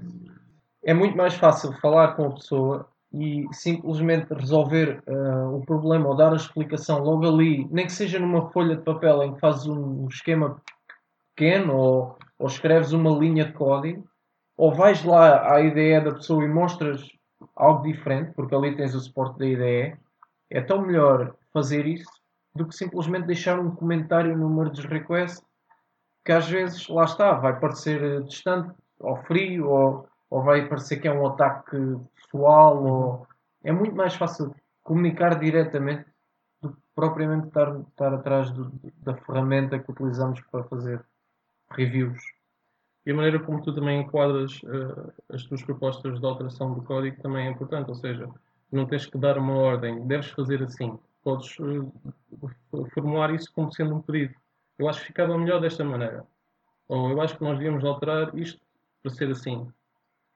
[0.83, 6.15] é muito mais fácil falar com a pessoa e simplesmente resolver uh, o problema ou
[6.15, 9.65] dar a explicação logo ali, nem que seja numa folha de papel em que fazes
[9.67, 10.61] um esquema
[11.35, 14.05] pequeno ou, ou escreves uma linha de código,
[14.57, 17.07] ou vais lá à IDE da pessoa e mostras
[17.55, 19.97] algo diferente, porque ali tens o suporte da IDE,
[20.49, 22.09] é tão melhor fazer isso
[22.53, 25.43] do que simplesmente deixar um comentário no merge request
[26.25, 31.07] que às vezes, lá está, vai parecer distante ou frio ou, ou vai parecer que
[31.07, 31.77] é um ataque
[32.35, 33.27] pessoal ou
[33.63, 36.05] é muito mais fácil comunicar diretamente
[36.61, 41.03] do que propriamente estar, estar atrás do, da ferramenta que utilizamos para fazer
[41.71, 42.21] reviews.
[43.05, 47.21] E a maneira como tu também enquadras uh, as tuas propostas de alteração do código
[47.21, 48.29] também é importante, ou seja,
[48.71, 50.97] não tens que dar uma ordem, deves fazer assim.
[51.23, 51.91] Podes uh,
[52.93, 54.33] formular isso como sendo um pedido.
[54.77, 56.25] Eu acho que ficava melhor desta maneira.
[56.87, 58.59] Ou eu acho que nós devíamos alterar isto
[59.01, 59.71] para ser assim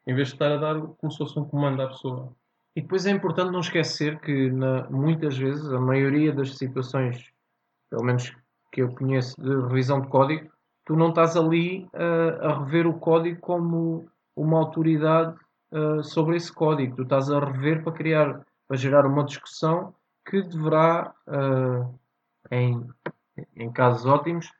[0.09, 2.33] em vez de estar a dar como se fosse um comando à pessoa.
[2.75, 7.31] E depois é importante não esquecer que na, muitas vezes, a maioria das situações,
[7.91, 8.35] pelo menos
[8.71, 10.49] que eu conheço de revisão de código,
[10.83, 15.37] tu não estás ali uh, a rever o código como uma autoridade
[15.71, 16.95] uh, sobre esse código.
[16.95, 19.93] Tu estás a rever para criar, para gerar uma discussão
[20.27, 21.99] que deverá, uh,
[22.49, 22.83] em,
[23.55, 24.51] em casos ótimos,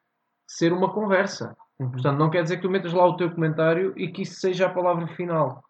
[0.47, 1.57] ser uma conversa.
[1.87, 4.65] Portanto, não quer dizer que tu metas lá o teu comentário e que isso seja
[4.65, 5.63] a palavra final.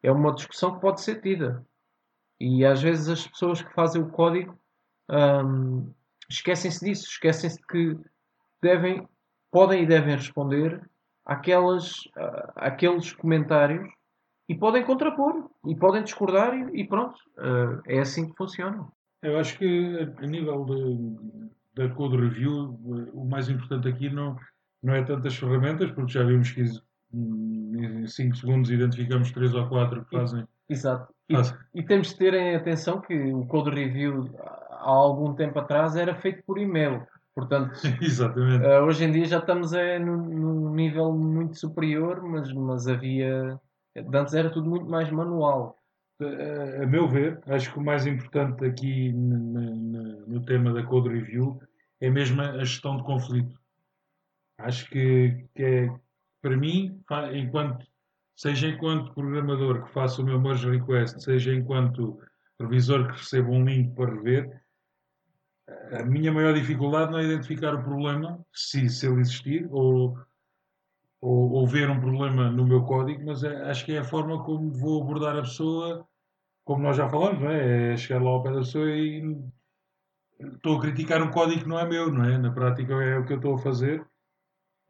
[0.00, 1.66] É uma discussão que pode ser tida.
[2.40, 4.56] E às vezes as pessoas que fazem o código
[5.10, 5.92] hum,
[6.30, 7.98] esquecem-se disso, esquecem-se que
[8.62, 9.08] devem,
[9.50, 10.80] podem e devem responder
[11.24, 11.94] àquelas,
[12.54, 13.88] àqueles comentários
[14.48, 17.18] e podem contrapor e podem discordar e, e pronto.
[17.36, 18.86] Uh, é assim que funciona.
[19.22, 20.64] Eu acho que a nível
[21.74, 22.78] da code review,
[23.12, 24.38] o mais importante aqui não
[24.82, 26.64] não é tantas ferramentas, porque já vimos que
[27.12, 30.46] em 5 segundos identificamos 3 ou 4 que fazem.
[30.68, 31.14] Exato.
[31.28, 31.34] E,
[31.74, 36.14] e, temos de ter em atenção que o code review há algum tempo atrás era
[36.14, 37.06] feito por e-mail.
[37.34, 38.64] Portanto, Exatamente.
[38.64, 43.60] Uh, hoje em dia já estamos é, num, nível muito superior, mas, mas havia.
[44.12, 45.78] Antes era tudo muito mais manual.
[46.20, 50.82] Uh, a meu ver, acho que o mais importante aqui no, no, no tema da
[50.82, 51.60] code review
[52.00, 53.54] é mesmo a gestão de conflito.
[54.58, 55.88] Acho que, que é,
[56.40, 57.00] para mim,
[57.34, 57.86] enquanto,
[58.34, 62.18] seja enquanto programador que faço o meu merge request, seja enquanto
[62.58, 64.62] revisor que recebo um link para rever,
[65.92, 70.16] a minha maior dificuldade não é identificar o problema, se, se ele existir, ou
[71.20, 74.42] ou, ou ver um problema no meu código, mas é- acho que é a forma
[74.44, 76.06] como vou abordar a pessoa,
[76.64, 77.92] como nós já falamos, não é?
[77.94, 79.36] É chegar lá ao pé da pessoa e
[80.40, 82.38] estou a criticar um código que não é meu, não é?
[82.38, 84.06] Na prática é o que eu estou a fazer.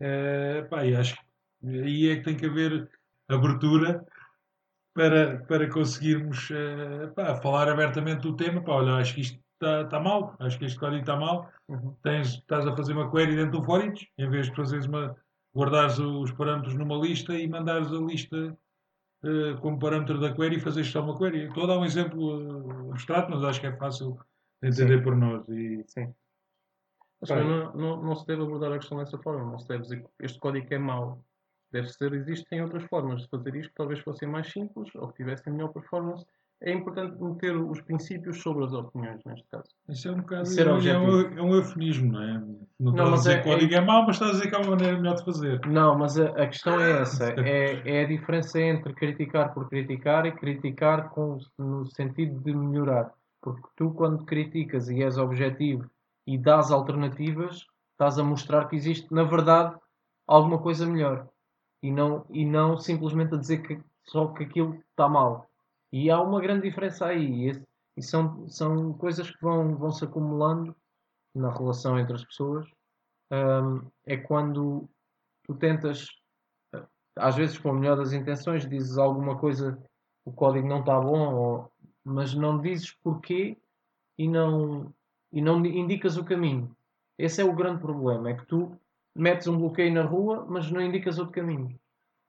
[0.01, 1.21] É, pá, e acho que
[1.67, 2.89] aí é que tem que haver
[3.29, 4.05] abertura
[4.95, 8.63] para, para conseguirmos eh, pá, falar abertamente do tema.
[8.63, 11.51] Pá, olha, acho que isto está está mal, acho que este código está mal.
[11.69, 11.95] Uhum.
[12.03, 15.17] Tens, estás a fazer uma query dentro do for each, em vez de fazeres uma,
[15.55, 18.57] guardares os parâmetros numa lista e mandares a lista
[19.25, 21.47] eh, como parâmetro da query e fazeres só uma query.
[21.47, 24.19] Estou a dar um exemplo abstrato, mas acho que é fácil
[24.63, 25.05] de entender Sim.
[25.05, 25.49] por nós.
[25.49, 26.15] E, Sim.
[27.21, 27.39] Mas Bem.
[27.39, 29.51] também não, não, não se deve abordar a questão dessa forma.
[29.51, 31.23] Não se deve dizer que este código é mau.
[31.73, 35.17] Deve ser, existem outras formas de fazer isto que talvez fossem mais simples ou que
[35.17, 36.25] tivessem melhor performance.
[36.63, 39.69] É importante meter os princípios sobre as opiniões, neste caso.
[39.91, 41.39] isso é um bocado Ser é, um, objetivo.
[41.39, 42.33] é um eufemismo, não é?
[42.81, 44.35] Não, estás Não, a mas dizer é- que o código é, mau, mas estás a
[44.37, 45.61] dizer que há uma maneira melhor de fazer.
[45.67, 47.35] Não, mas a, a questão é essa.
[47.45, 53.13] É, é a diferença entre criticar por criticar e criticar com, no sentido de melhorar.
[53.43, 55.85] Porque tu, quando criticas e és objetivo
[56.27, 59.77] e dás alternativas, estás a mostrar que existe, na verdade,
[60.27, 61.29] alguma coisa melhor.
[61.83, 65.49] E não, e não simplesmente a dizer que só que aquilo está mal.
[65.93, 67.51] E há uma grande diferença aí.
[67.51, 67.63] E,
[67.97, 70.75] e são, são coisas que vão, vão se acumulando
[71.35, 72.67] na relação entre as pessoas.
[73.31, 74.89] Hum, é quando
[75.45, 76.09] tu tentas,
[77.17, 79.79] às vezes com a melhor das intenções, dizes alguma coisa,
[80.25, 81.73] o código não está bom, ou-
[82.05, 83.59] mas não dizes porquê
[84.19, 84.93] e não,
[85.37, 86.75] e não indicas o caminho.
[87.19, 88.75] Esse é o grande problema, é que tu
[89.15, 91.79] metes um bloqueio na rua, mas não indicas outro caminho.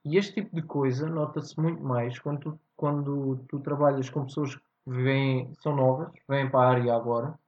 [0.04, 4.56] E este tipo de coisa nota-se muito mais quando tu, quando tu trabalhas com pessoas
[4.56, 7.40] que vêm, são novas, vêm para a área agora,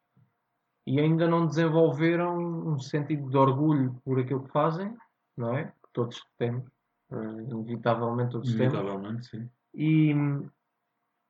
[0.88, 4.95] e ainda não desenvolveram um sentido de orgulho por aquilo que fazem,
[5.36, 5.65] não é?
[5.65, 6.63] Que todos temos,
[7.12, 8.74] eh, inevitavelmente todos temos.
[8.74, 9.50] Inevitavelmente, sim.
[9.74, 10.13] E,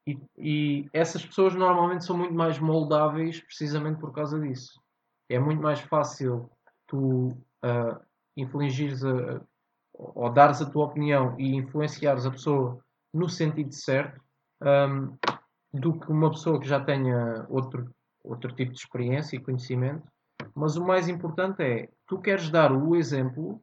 [0.07, 4.81] e, e essas pessoas normalmente são muito mais moldáveis precisamente por causa disso.
[5.29, 6.49] É muito mais fácil
[6.87, 7.99] tu ah,
[8.35, 9.41] infligires a,
[9.93, 12.79] ou dares a tua opinião e influenciares a pessoa
[13.13, 14.21] no sentido certo
[14.61, 15.15] ahm,
[15.73, 20.07] do que uma pessoa que já tenha outro, outro tipo de experiência e conhecimento.
[20.55, 23.61] Mas o mais importante é, tu queres dar o exemplo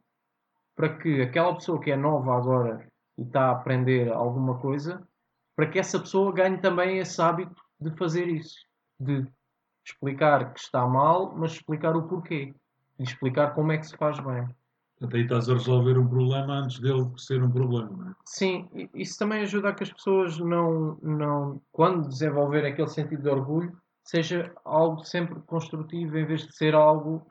[0.76, 5.06] para que aquela pessoa que é nova agora e está a aprender alguma coisa,
[5.56, 8.56] para que essa pessoa ganhe também esse hábito de fazer isso.
[9.00, 9.26] De
[9.84, 12.54] explicar que está mal, mas explicar o porquê.
[12.98, 14.46] E explicar como é que se faz bem.
[14.98, 18.14] Portanto, aí estás a resolver um problema antes dele ser um problema, não é?
[18.24, 23.28] Sim, isso também ajuda a que as pessoas não, não quando desenvolverem aquele sentido de
[23.28, 27.26] orgulho, seja algo sempre construtivo em vez de ser algo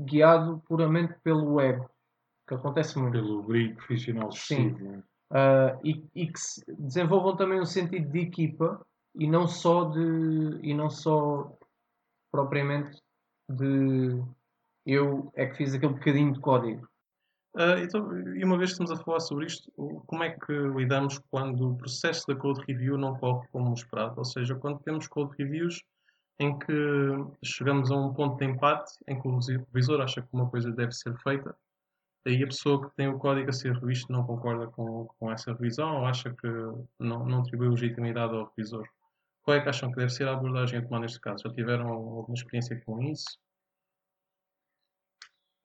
[0.00, 1.88] guiado puramente pelo ego,
[2.48, 3.12] que acontece muito.
[3.12, 4.68] Pelo brilho profissional Sim.
[4.68, 4.84] excessivo.
[4.84, 9.84] não Ah, e, e que se desenvolvam também um sentido de equipa e não só
[9.84, 11.56] de e não só
[12.30, 13.00] propriamente
[13.48, 14.22] de
[14.84, 16.86] eu é que fiz aquele bocadinho de código.
[17.56, 19.72] Ah, então, e uma vez que estamos a falar sobre isto,
[20.06, 24.14] como é que lidamos quando o processo da code review não corre como esperado?
[24.18, 25.82] Ou seja, quando temos code reviews
[26.38, 26.72] em que
[27.42, 30.92] chegamos a um ponto de empate em que o revisor acha que uma coisa deve
[30.92, 31.56] ser feita,
[32.26, 35.52] aí a pessoa que tem o código a ser revisto não concorda com, com essa
[35.52, 36.48] revisão ou acha que
[36.98, 38.86] não, não atribui legitimidade ao revisor.
[39.42, 41.42] Qual é que acham que deve ser a abordagem a tomar neste caso?
[41.44, 43.38] Já tiveram alguma experiência com isso?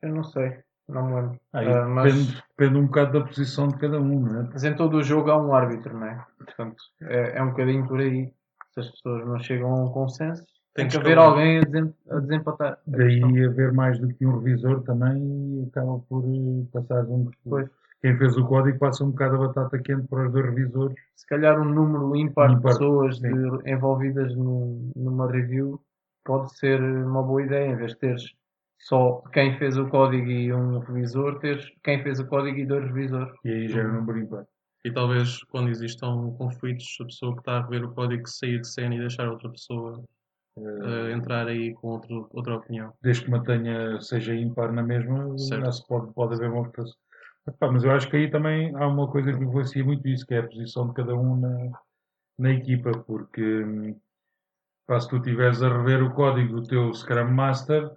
[0.01, 1.39] Eu não sei, não me lembro.
[1.53, 4.49] Aí Ah, mas, depende, depende um bocado da posição de cada um, não é?
[4.51, 6.25] mas em todo o jogo há um árbitro, não é?
[6.37, 8.33] Portanto, é, é um bocadinho por aí.
[8.73, 10.43] Se as pessoas não chegam a um consenso,
[10.77, 12.73] tem, que haver alguém a, desem- a desempatar.
[12.73, 13.45] a Daí questão.
[13.51, 17.29] haver mais do que um revisor também acaba por eh, passar um.
[17.43, 17.69] Pois.
[18.01, 20.95] Quem fez o código passa um bocado a batata quente para os dois revisores.
[21.15, 23.29] se calhar um número ímpar de pessoas de-
[23.71, 25.81] envolvidas num- numa review
[26.23, 28.23] pode ser uma boa ideia, em vez de teres
[28.79, 32.85] só quem fez o código e um revisor, teres quem fez o código e dois
[32.85, 33.33] revisores.
[33.43, 34.45] E aí gera um número ímpar.
[34.85, 38.67] E talvez quando existam conflitos, a pessoa que está a rever o código sair de
[38.71, 40.03] cena e deixar outra pessoa
[40.57, 42.93] eh, entrar aí com outro, outra opinião.
[43.01, 45.87] Desde que mantenha, seja ímpar na mesma, Certo.
[45.87, 46.71] pode, pode haver uma.
[47.47, 50.33] Epá, Mas eu acho que aí também há uma coisa que influencia muito isso, que
[50.33, 51.71] é a posição de cada um na,
[52.37, 53.95] na equipa, porque
[54.85, 57.91] pá, se tu estiveres a rever o código do teu Scrum Master,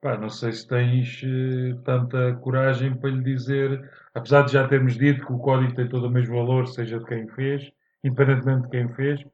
[0.00, 4.96] pá, não sei se tens eh, tanta coragem para lhe dizer, apesar de já termos
[4.96, 7.70] dito que o código tem todo o mesmo valor, seja de quem fez,
[8.04, 9.24] independentemente de quem fez,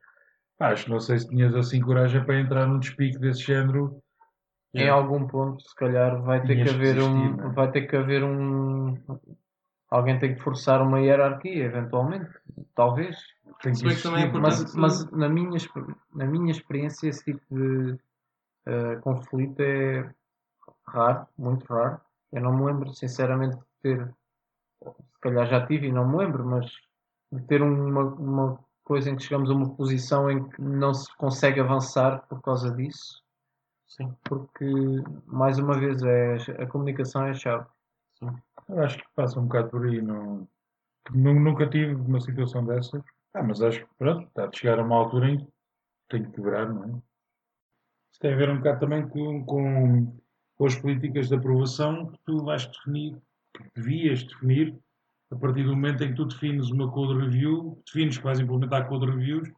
[0.61, 4.01] acho que não sei se tinhas assim coragem para entrar num despique desse género.
[4.73, 7.55] Em algum ponto, se calhar, vai ter Tinhas que haver um, desistir, não é?
[7.55, 8.97] vai ter que haver um,
[9.91, 12.31] alguém tem que forçar uma hierarquia, eventualmente,
[12.75, 13.17] talvez.
[13.63, 14.27] Tem que também é existir.
[14.29, 15.59] importante- Mas, mas na, minha,
[16.15, 17.99] na minha experiência, esse tipo de
[18.67, 20.09] eh, conflito é
[20.87, 22.01] raro, muito raro.
[22.33, 24.15] Eu não me lembro, sinceramente, de ter,
[24.85, 26.67] se calhar já tive e não me lembro, mas
[27.33, 28.59] de ter uma, uma
[28.91, 32.75] coisa em que chegamos a uma posição em que não se consegue avançar por causa
[32.75, 33.23] disso,
[33.87, 34.13] Sim.
[34.25, 34.65] porque,
[35.27, 37.67] mais uma vez, é, a comunicação é a chave.
[38.69, 40.03] Eu acho que passa um bocado por aí.
[40.03, 40.49] Não,
[41.13, 43.01] nu- nunca tive uma situação dessas.
[43.33, 45.49] Ah, mas acho que pronto, está a chegar a uma altura em que
[46.09, 46.89] tem que quebrar, não é?
[48.11, 50.19] Isso tem a ver um bocado também com, com,
[50.57, 53.17] com as políticas de aprovação que tu vais definir,
[53.55, 54.77] que devias definir,
[55.31, 58.89] a partir do momento em que tu defines uma code review, defines que vais implementar
[58.89, 59.49] code reviews,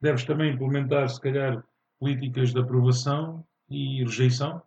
[0.00, 1.64] deves também implementar, se calhar,
[1.98, 4.62] políticas de aprovação e rejeição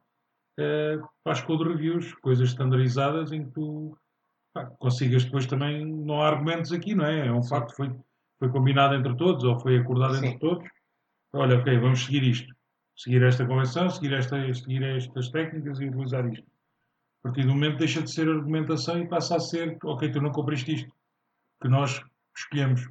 [0.58, 3.96] eh, para as code reviews, coisas standardizadas em que tu
[4.54, 7.28] pá, consigas depois também, não há argumentos aqui, não é?
[7.28, 7.96] É um facto, foi,
[8.40, 10.26] foi combinado entre todos ou foi acordado Sim.
[10.26, 10.68] entre todos.
[11.34, 12.52] Olha, ok, vamos seguir isto.
[12.96, 16.48] Seguir esta convenção, seguir, esta, seguir estas técnicas e utilizar isto.
[17.28, 20.76] Partir do momento deixa de ser argumentação e passa a ser, ok, tu não cumpriste
[20.76, 20.96] isto,
[21.62, 22.02] que nós
[22.34, 22.90] escolhemos.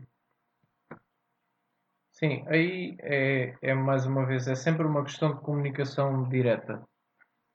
[2.13, 6.87] Sim, aí é, é mais uma vez, é sempre uma questão de comunicação direta.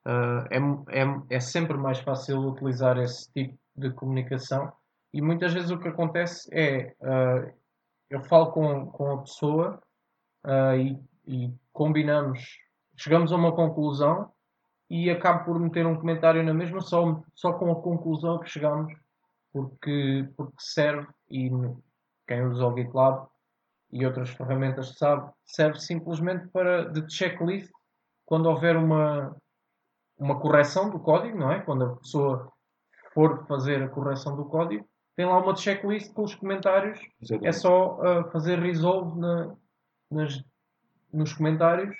[0.03, 4.73] Ah, é, é, é sempre mais fácil utilizar esse tipo de comunicação
[5.13, 7.53] e muitas vezes o que acontece é ah,
[8.09, 9.79] eu falo com, com a pessoa
[10.43, 12.39] ah, e, e combinamos,
[12.97, 14.33] chegamos a uma conclusão
[14.93, 18.93] e acabo por meter um comentário na mesma só, só com a conclusão que chegamos
[19.53, 21.49] porque, porque serve e
[22.27, 23.25] quem usa o GitLab
[23.89, 27.71] e outras ferramentas sabe, serve simplesmente para de checklist
[28.25, 29.33] quando houver uma,
[30.17, 31.61] uma correção do código, não é?
[31.61, 32.51] Quando a pessoa
[33.13, 36.99] for fazer a correção do código, tem lá uma checklist com os comentários,
[37.43, 39.55] é só ah, fazer resolve na-
[40.09, 40.43] nas-
[41.13, 41.95] nos comentários,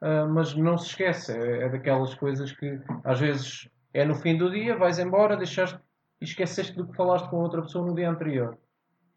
[0.00, 4.36] ah, mas não se esquece, é, é daquelas coisas que às vezes é no fim
[4.36, 5.78] do dia, vais embora, deixaste
[6.20, 8.58] e esqueceste do que falaste com outra pessoa no dia anterior.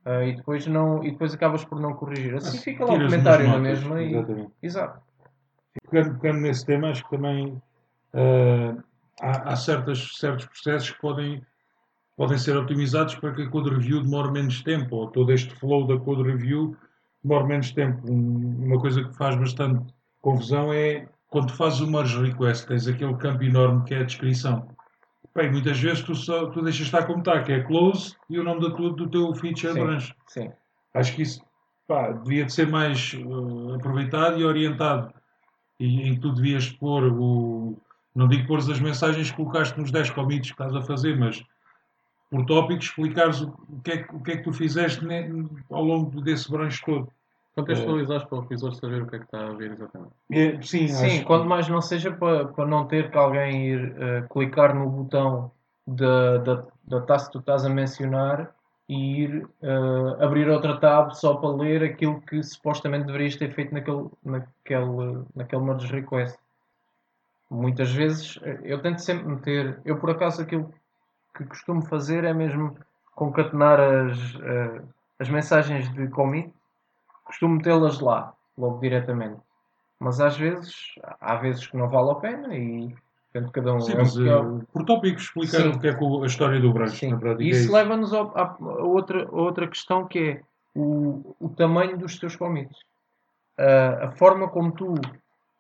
[0.06, 2.36] Ah, e, depois não, e depois acabas por não corrigir.
[2.36, 4.14] Assim fica lá o comentário na mesma e.
[4.62, 5.02] Exato.
[5.90, 7.62] Pegando, pegando nesse tema, acho que também
[8.14, 8.76] eh,
[9.22, 11.46] há, há certas, certos processos que podem,
[12.16, 15.86] podem ser optimizados para que a code review demore menos tempo, ou todo este flow
[15.86, 16.76] da code review
[17.24, 18.10] demore menos tempo.
[18.10, 22.88] Um- uma coisa que faz bastante confusão é quando tu fazes o merge request, tens
[22.88, 24.68] aquele campo enorme que é a descrição.
[25.36, 28.44] Bem, muitas vezes tu, só, tu deixas estar como está, que é close e o
[28.44, 29.80] nome da tua, do teu feature Sim.
[29.80, 30.16] branch.
[30.28, 30.52] Sim.
[30.94, 31.42] Acho que isso
[31.88, 35.14] pá, devia de ser mais eh, aproveitado e orientado.
[35.80, 37.78] E em que tu devias pôr o.
[38.14, 41.42] Não digo pôr as mensagens que colocaste nos 10 commits que estás a fazer, mas
[42.30, 43.52] por tópicos explicares o,
[43.84, 47.10] que, é, que- o que é que tu fizeste ne- ao longo desse branche todo.
[47.62, 50.12] Contextualizares para o revisor saber o que é que está a ver exatamente.
[50.32, 53.68] É, sim, Sim, acho quanto que- mais não seja para, para não ter que alguém
[53.68, 55.52] ir eh, clicar no botão
[55.88, 58.52] da, da, da task que tu estás a mencionar
[58.88, 63.74] e ir eh, abrir outra tab só para ler aquilo que supostamente deverias ter feito
[63.74, 66.38] naquele, naquele, naquele merge request.
[67.50, 70.72] Muitas vezes eh, eu tento sempre meter, eu por acaso aquilo
[71.36, 72.78] que costumo fazer é mesmo
[73.16, 74.82] concatenar as, eh,
[75.20, 76.54] as mensagens de commit,
[77.30, 79.40] costumo metê-las lá, logo diretamente.
[80.00, 80.74] Mas às vezes,
[81.22, 82.96] há vezes que não vale a pena e
[83.34, 83.80] de cada um.
[83.80, 84.28] Sim, É mas é.
[84.28, 87.12] eh, por tópicos explicar o que é a história do branche, Sim.
[87.12, 87.44] na prática.
[87.44, 87.74] é Isso isso.
[87.74, 90.42] leva-nos a, a outra, a outra questão que é
[90.76, 92.78] o, o tamanho dos teus commits.
[93.58, 94.96] Ah, a forma como tu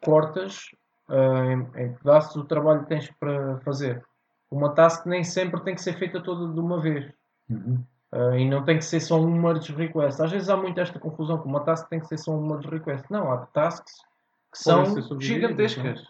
[0.03, 0.65] cortas
[1.10, 4.03] ah, em, em pedaços o trabalho que tens para fazer.
[4.49, 7.12] Uma task nem sempre tem que ser feita toda de uma vez.
[7.50, 7.83] Uhum.
[8.12, 10.21] Ah, e não tem que ser só um merge request.
[10.21, 12.67] Às vezes há muito esta confusão que uma task tem que ser só um merge
[12.67, 13.05] request.
[13.10, 14.01] Não, há tasks
[14.51, 16.03] que Podem são gigantescas.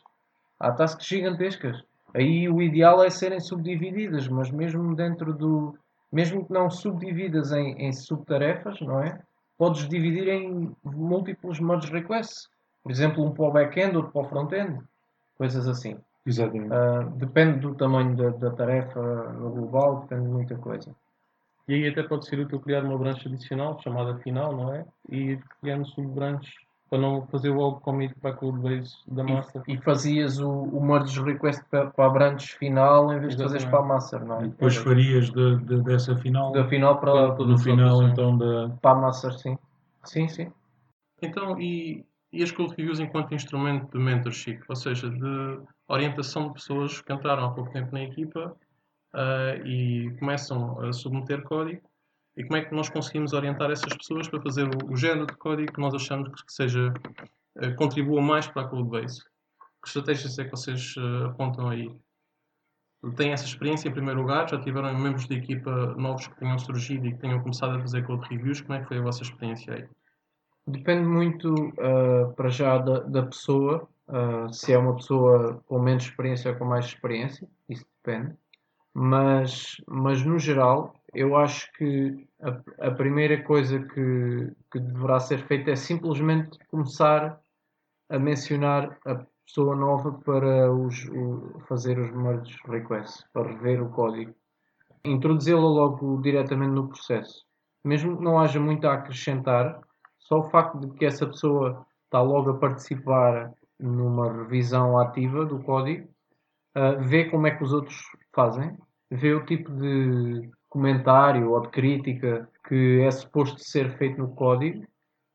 [0.60, 1.84] Há tasks gigantescas.
[2.14, 5.78] Aí o ideal é serem subdivididas, mas mesmo dentro do.
[6.12, 9.22] Mesmo que não subdividas em, em subtarefas, não é?
[9.58, 12.50] Podes dividir em múltiplos merge requests.
[12.82, 14.80] Por exemplo, um para o back-end, outro para o front-end.
[15.38, 15.98] Coisas assim.
[16.26, 16.74] Exatamente.
[16.74, 19.02] Ah, depende do tamanho da, da tarefa
[19.34, 20.96] no global, depende de muita coisa.
[21.70, 24.84] E aí até pode ser útil criar uma branche adicional, chamada final, não é?
[25.08, 26.52] E ir criando subbranches
[26.90, 29.62] para não fazer logo commit para a codebase da massa.
[29.68, 33.44] E, e fazias o, o merge request para, para a branch final em vez de
[33.44, 34.46] fazeres para a master, não é?
[34.46, 38.70] E depois farias de- de- dessa final, Da final para, as final então da.
[38.82, 39.56] para a master, sim.
[40.06, 40.52] Sim, sim.
[41.22, 42.04] Então, e,
[42.34, 47.14] e as code reviews enquanto instrumento de mentorship, ou seja, de orientação de pessoas que
[47.14, 48.56] entraram há pouco tempo na equipa
[49.14, 51.82] ah, e começam a submeter código.
[52.38, 55.36] E como é que nós conseguimos orientar essas pessoas para fazer o, o género de
[55.36, 56.94] código que nós achamos que seja,
[57.58, 59.24] ah, contribua mais para a codebase?
[59.82, 61.94] Que estratégias é que vocês ah, apontam aí?
[63.16, 64.50] Têm essa experiência em primeiro lugar?
[64.50, 68.06] Já tiveram membros de equipa novos que tenham surgido e que tenham começado a fazer
[68.06, 68.62] code reviews?
[68.62, 69.88] Como é que foi a vossa experiência aí?
[70.68, 76.04] Depende muito uh, para já da, da pessoa, uh, se é uma pessoa com menos
[76.04, 78.36] experiência ou com mais experiência, isso depende.
[78.94, 85.40] Mas, mas no geral, eu acho que a, a primeira coisa que, que deverá ser
[85.46, 87.40] feita é simplesmente começar
[88.10, 93.90] a mencionar a pessoa nova para os, o, fazer os merge requests, para rever o
[93.90, 94.34] código.
[95.04, 97.46] Introduzi-la logo diretamente no processo.
[97.84, 99.80] Mesmo que não haja muito a acrescentar,
[100.18, 105.60] só o facto de que essa pessoa está logo a participar numa revisão ativa do
[105.60, 106.08] código,
[106.76, 107.98] uh, vê como é que os outros
[108.34, 108.78] fazem,
[109.10, 114.86] vê o tipo de comentário ou de crítica que é suposto ser feito no código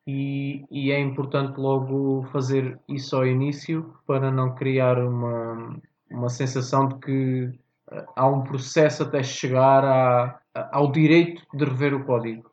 [0.07, 5.81] e, e, é importante logo fazer isso ao início para não criar uma,
[6.11, 7.45] uma sensação de que
[7.91, 12.51] uh, há um processo até chegar a, a, ao direito de rever o código.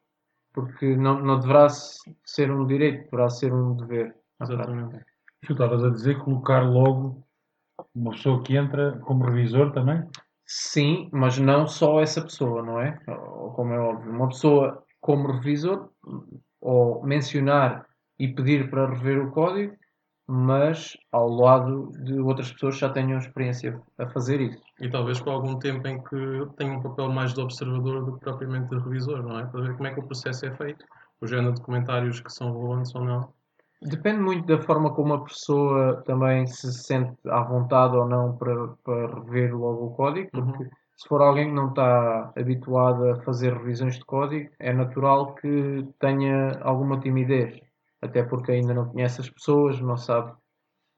[0.54, 4.16] Porque não, não deverá ser um direito, deverá ser um dever.
[4.42, 5.06] Exatamente.
[5.46, 7.22] Tu estavas a dizer colocar logo
[7.94, 10.04] uma pessoa que entra como revisor também?
[10.46, 13.00] Sim, mas não só essa pessoa, não é?
[13.56, 14.12] Como é óbvio.
[14.12, 15.90] Uma pessoa como revisor,
[16.60, 17.86] ou mencionar
[18.20, 19.76] e pedir para rever o código,
[20.28, 24.62] mas ao lado de outras pessoas que já tenham experiência a fazer isso.
[24.80, 28.20] E talvez com algum tempo em que tenha um papel mais de observador do que
[28.20, 29.46] propriamente de revisor, não é?
[29.46, 30.86] Para ver como é que o processo é feito,
[31.20, 33.34] o género de comentários que são relevantes ou não.
[33.84, 38.68] Depende muito da forma como a pessoa também se sente à vontade ou não para,
[38.84, 40.70] para rever logo o código, porque uhum.
[40.96, 45.84] se for alguém que não está habituado a fazer revisões de código, é natural que
[46.00, 47.60] tenha alguma timidez,
[48.04, 50.32] até porque ainda não conhece as pessoas, não sabe.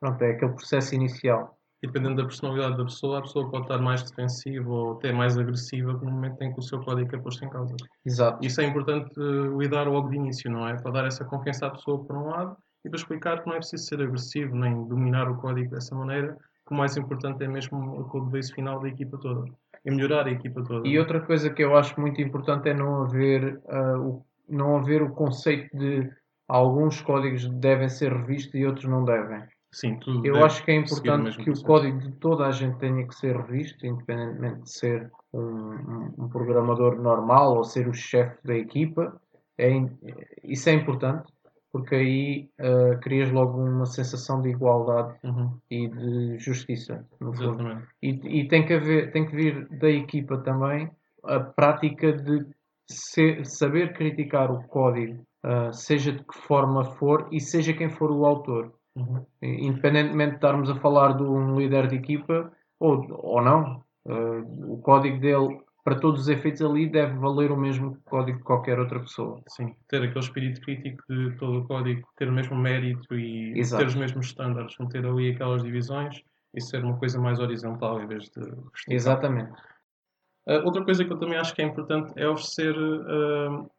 [0.02, 1.58] Pronto, é aquele processo inicial.
[1.82, 5.38] E dependendo da personalidade da pessoa, a pessoa pode estar mais defensiva ou até mais
[5.38, 7.76] agressiva no momento em que o seu código é posto em causa.
[8.06, 8.46] Exato.
[8.46, 10.76] Isso é importante uh, lidar logo de início, não é?
[10.82, 13.60] Para dar essa confiança à pessoa por um lado e para explicar que não é
[13.60, 18.00] preciso ser agressivo nem dominar o código dessa maneira, que o mais importante é mesmo
[18.00, 19.46] o codebase final da equipa toda
[19.86, 20.88] e melhorar a equipa toda.
[20.88, 25.02] E outra coisa que eu acho muito importante é não haver, uh, o, não haver
[25.02, 26.10] o conceito de
[26.48, 29.44] alguns códigos devem ser revistos e outros não devem.
[29.72, 33.08] Sim, tudo eu acho que é importante que o código de toda a gente tenha
[33.08, 38.38] que ser revisto, independentemente de ser um, um, um programador normal ou ser o chefe
[38.44, 39.20] da equipa.
[39.58, 39.70] É,
[40.44, 41.33] isso é importante
[41.74, 45.58] porque aí uh, crias logo uma sensação de igualdade uhum.
[45.72, 47.04] e de justiça.
[48.00, 48.10] E,
[48.42, 50.92] e, tem, que haver, tem que vir da equipa também
[51.24, 52.46] a prática de
[52.88, 58.12] ser, saber criticar o código, uh, seja de que forma for e seja quem for
[58.12, 58.72] o autor.
[58.96, 59.26] Uhum.
[59.42, 64.78] Independentemente de estarmos a falar de um líder de equipa ou, ou não, uh, o
[64.80, 69.00] código dele para todos os efeitos ali deve valer o mesmo código que qualquer outra
[69.00, 69.42] pessoa.
[69.48, 73.84] Sim, ter aquele espírito crítico de todo o código, ter o mesmo mérito e Exato.
[73.84, 76.24] ter os mesmos estándares, não ter ali aquelas divisões
[76.54, 78.74] e ser uma coisa mais horizontal em vez de vertical.
[78.90, 79.52] Exatamente.
[80.48, 83.70] Uh, outra coisa que eu também acho que é importante é oferecer, uh,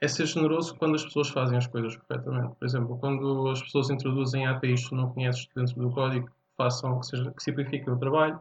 [0.00, 2.54] é ser generoso quando as pessoas fazem as coisas corretamente.
[2.56, 7.06] Por exemplo, quando as pessoas introduzem APIs que não conheces dentro do código, façam que,
[7.06, 8.40] seja, que simplifiquem o trabalho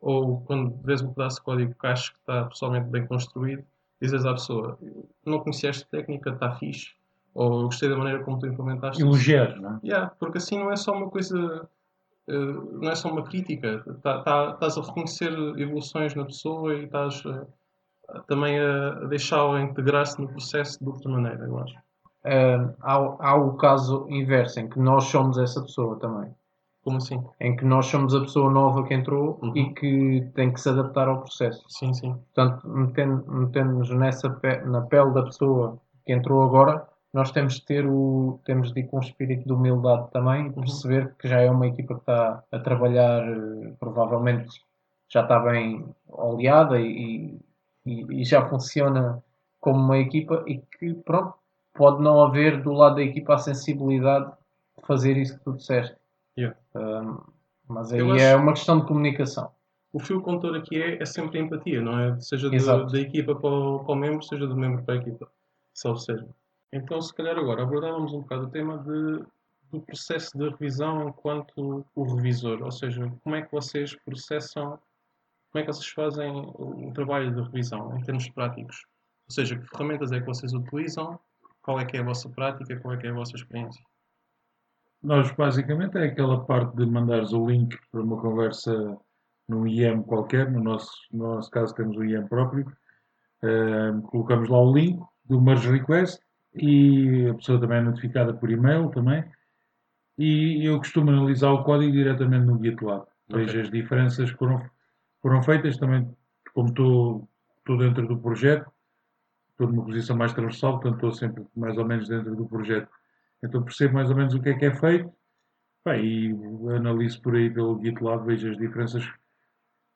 [0.00, 3.64] ou quando vês um pedaço de código que achas que está pessoalmente bem construído,
[4.00, 4.78] dizes à pessoa:
[5.24, 6.92] Não conhecia esta técnica, está fixe,
[7.34, 9.02] ou gostei da maneira como tu implementaste.
[9.02, 9.80] Elogiar, não é?
[9.84, 11.68] Yeah, porque assim não é só uma coisa,
[12.28, 16.84] uh, não é só uma crítica, tá, tá, estás a reconhecer evoluções na pessoa e
[16.84, 17.46] estás uh,
[18.26, 21.76] também a deixá-la integrar-se no processo de outra maneira, eu acho.
[22.24, 26.34] Uh, há, há o caso inverso, em que nós somos essa pessoa também.
[26.88, 27.22] Como assim?
[27.38, 29.54] Em que nós somos a pessoa nova que entrou uhum.
[29.54, 31.62] e que tem que se adaptar ao processo.
[31.68, 32.14] Sim, sim.
[32.34, 37.86] Portanto, metendo-nos nessa pe na pele da pessoa que entrou agora, nós temos de ter
[37.86, 40.54] o temos de ir com um espírito de humildade também e uhum.
[40.54, 44.48] perceber que já é uma equipa que está a trabalhar eh, provavelmente
[45.10, 47.38] já está bem oleada e,
[47.84, 49.22] e, e, já funciona
[49.60, 51.34] como uma equipa e que pronto
[51.74, 54.30] pode não haver do lado da equipa a sensibilidade
[54.78, 55.97] de fazer isso que tu disseste
[56.38, 56.56] Yeah.
[56.74, 57.18] Um,
[57.66, 59.50] mas aí é uma questão de comunicação.
[59.92, 62.20] O fio condutor aqui é, é sempre a empatia, não é?
[62.20, 65.28] Seja da equipa para o, para o, membro, seja do membro para a equipa.
[65.74, 66.28] Só seja.
[66.72, 69.24] Então, se calhar agora abordávamos um bocado o tema de,
[69.72, 72.62] do processo de revisão enquanto o revisor.
[72.62, 74.78] Ou seja, como é que vocês processam
[75.50, 78.84] como é que vocês fazem o, o trabalho de revisão em termos práticos?
[79.28, 81.18] Ou seja, que ferramentas é que vocês utilizam?
[81.62, 82.78] Qual é que é a vossa prática?
[82.80, 83.82] Qual é que é a vossa experiência?
[85.02, 88.98] Nós, basicamente, é aquela parte de mandares o link para uma conversa
[89.48, 92.66] num IM qualquer, no nosso, no nosso caso temos o IM próprio,
[93.42, 96.20] uh, colocamos lá o link do merge request
[96.54, 99.24] e a pessoa também é notificada por e-mail também,
[100.18, 103.06] e eu costumo analisar o código diretamente no GitLab.
[103.28, 103.44] Okay.
[103.44, 104.68] Vejo as diferenças que foram,
[105.22, 106.10] foram feitas também,
[106.52, 107.28] como estou,
[107.58, 108.68] estou dentro do projeto,
[109.52, 112.90] estou numa posição mais transversal, portanto estou sempre mais ou menos dentro do projeto.
[113.42, 115.12] Então percebo mais ou menos o que é que é feito
[115.96, 116.34] e
[116.76, 119.04] analiso por aí pelo GitLab, vejo as diferenças.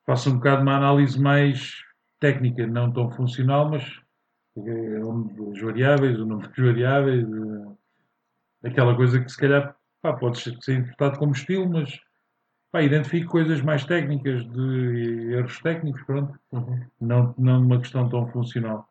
[0.06, 1.82] Faço um bocado uma análise mais
[2.20, 3.82] técnica, não tão funcional, mas
[4.56, 10.52] as variáveis, o número de variáveis, eh, aquela coisa que se calhar pá, pode ser
[10.52, 11.98] interpretado como estilo, mas
[12.70, 16.86] pá, identifico coisas mais técnicas, de erros técnicos, pronto, uhum.
[17.00, 18.88] não, não uma questão tão funcional.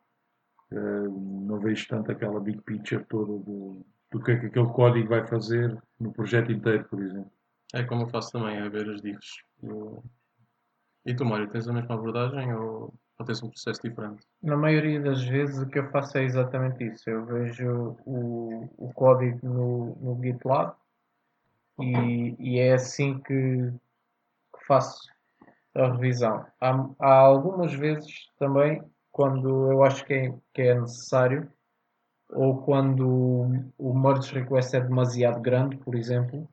[0.70, 5.08] Uh, não vejo tanto aquela big picture toda do, do que é que aquele código
[5.08, 7.32] vai fazer no projeto inteiro, por exemplo.
[7.74, 9.42] É como eu faço também, a ver as diffs.
[11.06, 14.22] E tu, Mário, tens a mesma abordagem ou, ou tens um processo diferente?
[14.42, 17.08] Na maioria das vezes o que eu faço é exatamente isso.
[17.08, 20.74] Eu vejo o, o código no, no GitLab
[21.80, 23.72] e, e é assim que,
[24.54, 25.10] que faço
[25.74, 26.44] a revisão.
[26.60, 31.50] Há, há, algumas vezes também, quando eu acho que é, que é necessário,
[32.32, 33.46] ou quando
[33.78, 36.48] o merge request é demasiado grande, por exemplo,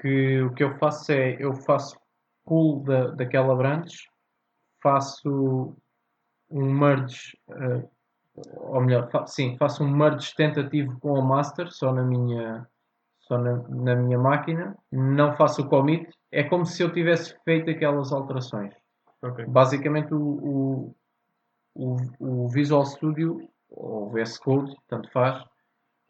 [0.00, 1.98] que o que eu faço é eu faço
[2.44, 4.08] pull da, daquela branch,
[4.82, 5.76] faço
[6.50, 7.88] um merge, uh,
[8.56, 12.66] ou melhor, fa sim, faço um merge tentativo com a master, só na minha,
[13.20, 17.70] só na, na minha máquina, não faço o commit, é como se eu tivesse feito
[17.70, 18.74] aquelas alterações.
[19.22, 19.46] Okay.
[19.46, 20.94] Basicamente o,
[21.74, 23.40] o, o, Visual Studio
[23.76, 25.44] ou VS Code, tanto faz,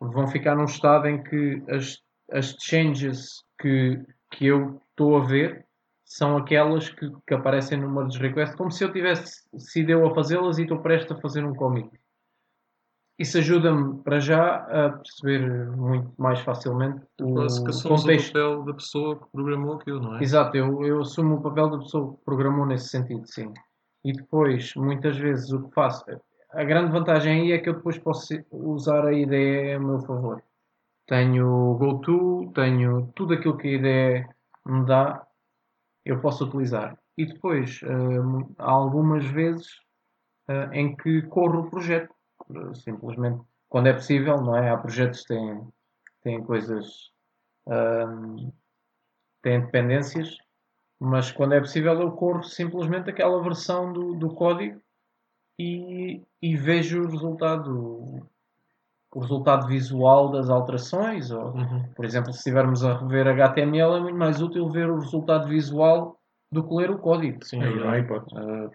[0.00, 1.98] vão ficar num estado em que as,
[2.30, 4.00] as changes que,
[4.30, 5.66] que eu estou a ver
[6.04, 10.14] são aquelas que, que aparecem no merge request, como se eu tivesse sido eu a
[10.14, 11.90] fazê-las e estou prestes a fazer um commit.
[13.18, 18.30] Isso ajuda-me para já a perceber muito mais facilmente o contexto.
[18.30, 20.22] o papel da pessoa que programou aquilo, não é?
[20.22, 23.52] Exato, eu, eu assumo o papel da pessoa que programou nesse sentido, sim.
[24.04, 26.04] E depois, muitas vezes, o que faço.
[26.50, 30.42] A grande vantagem aí é que eu depois posso usar a ideia a meu favor.
[31.06, 35.26] Tenho GoTo, tenho tudo aquilo que a ideia me dá,
[36.04, 36.98] eu posso utilizar.
[37.16, 39.66] E depois, uh, há algumas vezes
[40.48, 42.14] uh, em que corro o projeto
[42.74, 44.70] simplesmente quando é possível, não é?
[44.70, 45.68] Há projetos que têm,
[46.22, 47.10] têm coisas,
[47.66, 48.52] um,
[49.42, 50.38] têm dependências,
[50.98, 54.80] mas quando é possível eu corro simplesmente aquela versão do, do código
[55.58, 58.22] e, e vejo o resultado,
[59.14, 61.30] o resultado visual das alterações.
[61.30, 61.84] Ou, uhum.
[61.94, 66.20] Por exemplo, se estivermos a rever HTML, é muito mais útil ver o resultado visual
[66.50, 67.44] do que ler o código.
[67.44, 68.70] Sim, é, é, é,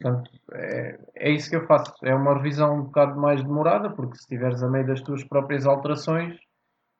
[0.00, 1.92] Portanto, é, é isso que eu faço.
[2.02, 5.66] É uma revisão um bocado mais demorada, porque se estiveres a meio das tuas próprias
[5.66, 6.36] alterações,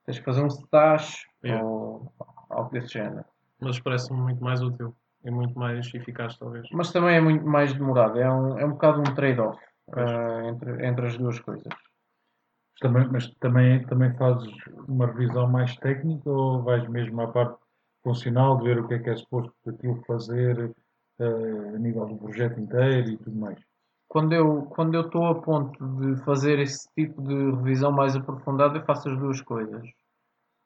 [0.07, 1.65] tens que fazer um stash yeah.
[1.65, 2.13] ou
[2.49, 3.25] algo desse género.
[3.61, 4.95] Mas parece-me muito mais útil
[5.25, 6.67] e muito mais eficaz, talvez.
[6.73, 8.19] Mas também é muito mais demorado.
[8.19, 9.59] É um, é um bocado um trade-off
[9.89, 11.73] uh, entre, entre as duas coisas.
[12.81, 14.53] Também, mas também, também fazes
[14.89, 17.57] uma revisão mais técnica ou vais mesmo à parte
[18.03, 20.75] funcional de ver o que é que é suposto aquilo fazer?
[21.19, 23.59] uh, a nível do projeto inteiro e tudo mais.
[24.09, 28.79] Quando eu quando eu estou a ponto de fazer esse tipo de revisão mais aprofundada,
[28.79, 29.83] eu faço as duas coisas.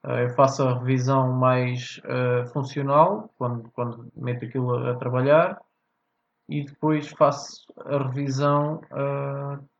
[0.09, 5.61] Uh, eu faço a revisão mais uh, funcional, quando, quando meto aquilo a, trabalhar,
[6.49, 8.81] e depois faço a revisão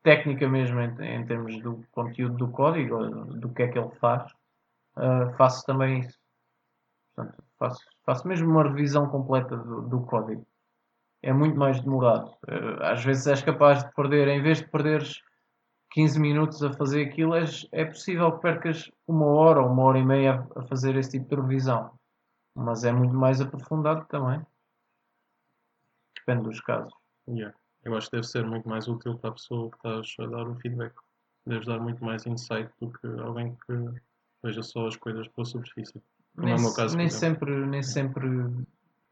[0.03, 3.07] técnica mesmo, em, em, termos do conteúdo do código,
[3.37, 4.31] do que é que ele faz.
[5.39, 6.19] faço também isso.
[7.17, 10.47] Portanto, faço, faço mesmo uma revisão completa do, do código
[11.23, 12.37] é muito mais demorado.
[12.81, 15.21] Às vezes és capaz de perder, em vez de perderes
[15.91, 19.99] 15 minutos a fazer aquilo, é, é possível que percas uma hora ou uma hora
[19.99, 21.91] e meia a fazer esse tipo de revisão.
[22.55, 24.45] Mas é muito mais aprofundado também.
[26.19, 26.93] Depende dos casos.
[27.29, 27.57] Yeah.
[27.85, 30.49] Eu acho que deve ser muito mais útil para a pessoa que estás a dar
[30.49, 30.95] o feedback.
[31.47, 34.01] Deves dar muito mais insight do que alguém que
[34.43, 36.03] veja só as coisas pela superfície.
[36.37, 38.29] Nem, é caso, nem sempre, nem sempre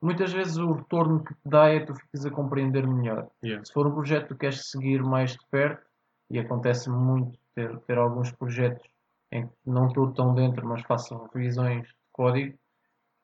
[0.01, 3.29] muitas vezes o retorno que te dá é tu ficas a compreender melhor.
[3.43, 3.65] Yeah.
[3.65, 5.87] Se for um projeto que queres seguir mais de perto,
[6.31, 8.85] e acontece muito ter, ter alguns projetos
[9.33, 12.57] em que não estou tão dentro, mas faço revisões de código,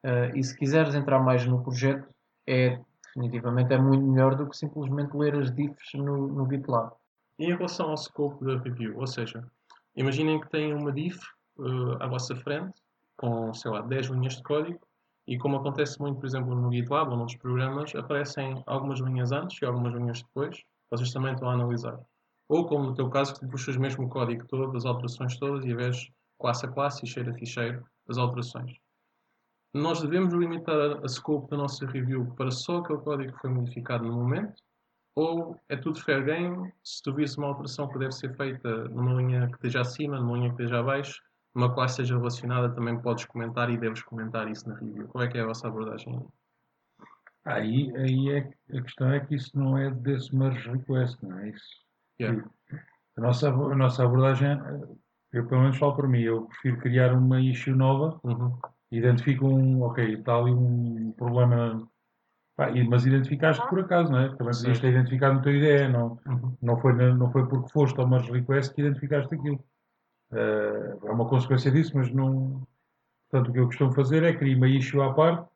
[0.04, 2.08] uh, e se quiseres entrar mais no projeto,
[2.46, 2.82] é de
[3.14, 6.92] definitivamente é muito melhor do que simplesmente ler as diffs no, no GitLab.
[7.38, 9.44] E em relação ao scope da review, ou seja,
[9.94, 11.20] imaginem que têm uma diff
[11.58, 12.74] uh, à vossa frente
[13.16, 14.80] com, sei lá, 10 linhas de código
[15.26, 19.60] e como acontece muito, por exemplo, no GitLab ou noutros programas, aparecem algumas linhas antes
[19.60, 22.00] e algumas linhas depois, vocês também estão a analisar.
[22.52, 25.64] Ou como no teu caso, que tu puxas mesmo o código todo, as alterações todas
[25.64, 28.76] e vês classe a classe, ficheiro a ficheiro, as alterações.
[29.72, 34.04] Nós devemos limitar a scope da nossa review para só aquele código que foi modificado
[34.04, 34.62] no momento,
[35.16, 39.14] ou é tudo fair game, se tu vires uma alteração que deve ser feita numa
[39.14, 41.22] linha que esteja acima, numa linha que esteja abaixo,
[41.54, 45.08] numa classe seja relacionada, também podes comentar e deves comentar isso na review.
[45.08, 46.22] Qual é que é a vossa abordagem?
[47.46, 51.48] Aí, aí é, a questão é que isso não é desse merge request, não é
[51.48, 51.91] isso?
[52.22, 52.44] Yeah.
[53.16, 54.58] A nossa, a nossa abordagem,
[55.32, 58.56] eu pelo menos falo para mim, eu prefiro criar uma issue nova, Uhum.
[58.90, 61.86] identifico um, ok, está ali um problema,
[62.56, 64.28] pá, mas identificaste por acaso, não é?
[64.28, 66.56] Também podias ter identificado no teu IDE, não, Uhum.
[66.62, 69.62] não, foi, não foi porque foste ao merge request que identificaste aquilo.
[70.32, 72.66] Eh, é uma consequência disso, mas não.
[73.30, 75.48] Portanto, o que eu costumo fazer é criar uma issue à parte,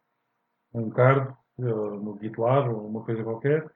[0.75, 3.71] um card eh, no GitLab ou uma coisa qualquer,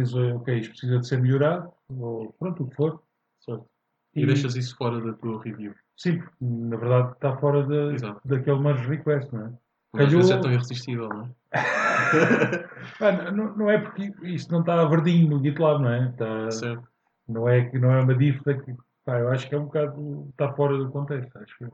[0.00, 3.02] diz, eh, ok, isto precisa de ser melhorado, ou pronto, o que for.
[3.40, 3.66] Certo.
[4.14, 5.74] E, deixas isso fora da tua review.
[5.96, 8.20] Sim, porque, na verdade está fora de, Exato.
[8.24, 9.52] daquele merge request, não é?
[9.92, 11.30] Mas às Calhou- vezes é tão irresistível, não é?
[13.00, 16.08] Ah, não, não é porque isto não está verdinho no GitLab, não é?
[16.10, 16.86] Está, Certo.
[17.28, 18.74] não, é que- não é uma diff da que.
[19.04, 20.28] Pá, eu acho que é um bocado.
[20.30, 21.66] está fora do contexto, acho que.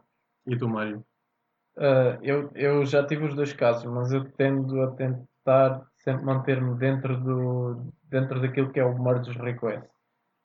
[0.47, 1.05] E tu, Mário?
[1.77, 4.91] Ah, eu, eu já tive os dois casos, mas eu tendo a
[5.45, 9.88] tentar sempre manter-me dentro, do, dentro daquilo que é o merge request.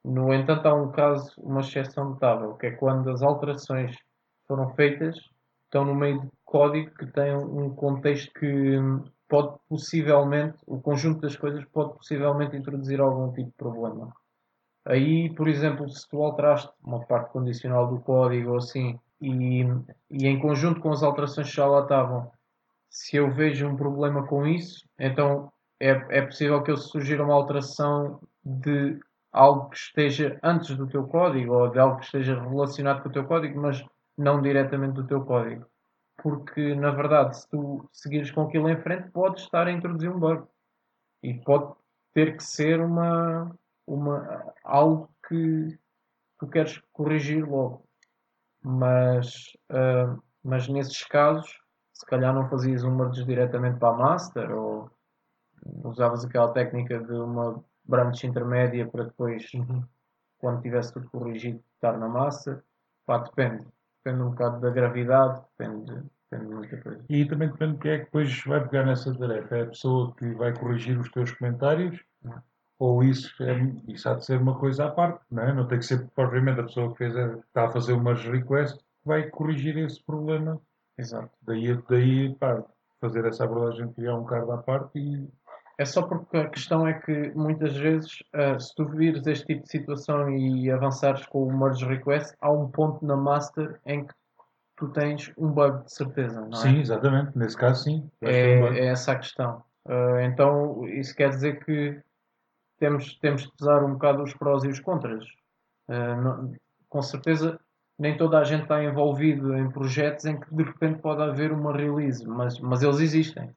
[0.03, 3.95] No entanto, há um caso, uma exceção notável, que é quando as alterações
[4.47, 5.15] foram feitas,
[5.63, 11.21] estão no meio de código que tem um contexto que hum, pode possivelmente, o conjunto
[11.21, 14.13] das coisas pode possivelmente introduzir algum tipo de problema.
[14.85, 19.63] Aí, por exemplo, se tu alteraste uma parte condicional do código ou assim, e,
[20.11, 22.31] e em conjunto com as alterações que já lá estavam,
[22.89, 27.33] se eu vejo um problema com isso, então é, é possível que eu sugira uma
[27.33, 28.99] alteração de
[29.31, 33.11] algo que esteja antes do teu código ou de algo que esteja relacionado com o
[33.11, 33.83] teu código, mas
[34.17, 35.65] não diretamente do teu código.
[36.17, 40.19] Porque, na verdade, se tu seguires com aquilo em frente, podes estar a introduzir um
[40.19, 40.47] bug.
[41.21, 41.73] E pode
[42.13, 43.53] ter que ser uma,
[43.86, 45.77] uma, algo que
[46.39, 47.86] tu queres corrigir logo.
[48.63, 51.59] Mas, ah, mas nesses casos,
[51.95, 54.91] se calhar não fazias um merge diretamente para a master ou
[55.83, 59.49] usavas aquela técnica de uma branch intermédia para depois,
[60.37, 62.61] quando tivesse tudo corrigido, estar na master.
[63.05, 63.65] Pá, depende.
[64.03, 67.05] Depende um bocado da gravidade, depende, depende de muita coisa.
[67.09, 69.55] E também depende de quem é que depois vai pegar nessa tarefa.
[69.55, 72.03] É a pessoa que vai corrigir os teus comentários
[72.77, 73.55] ou isso, é,
[73.87, 75.53] isso há de ser uma coisa à parte, não é?
[75.53, 78.77] Não tem que ser propriamente a pessoa que, fez, que está a fazer uma request
[78.77, 80.61] que vai corrigir esse problema.
[80.97, 81.29] Exato.
[81.41, 82.63] Daí, daí pá,
[83.01, 85.27] fazer essa abordagem, criar um card à parte e
[85.77, 89.63] É só porque a questão é que muitas vezes, ah, se tu vires este tipo
[89.63, 94.13] de situação e avançares com o merge request, há um ponto na master em que
[94.77, 96.61] tu tens um bug de certeza, não é?
[96.61, 98.09] sim, exatamente, nesse caso sim.
[98.19, 98.67] Ter um.
[98.67, 99.63] É, é essa a questão.
[99.85, 102.01] Ah, então, isso quer dizer que
[102.79, 105.25] temos, temos de pesar um bocado os prós e os contras.
[105.87, 106.53] Ah, não-
[106.89, 107.59] com certeza,
[107.97, 111.75] nem toda a gente está envolvido em projetos em que de repente pode haver uma
[111.75, 113.49] release, mas, mas eles existem.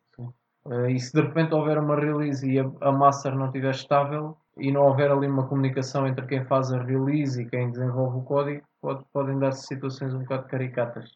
[0.66, 4.36] Ah, e se de repente houver uma release e a, a master não estiver estável
[4.58, 8.22] e não houver ali uma comunicação entre quem faz a release e quem desenvolve o
[8.22, 11.10] código, pode- podem dar-se situações um bocado caricatas.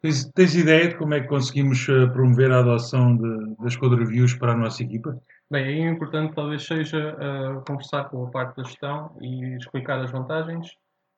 [0.00, 3.96] Tens, tens ideia de como é que conseguimos eh, promover a adoção de- das code
[3.96, 5.16] reviews para a nossa equipa?
[5.50, 10.00] Bem, aí o importante talvez seja ah, conversar com a parte da gestão e explicar
[10.00, 10.68] as vantagens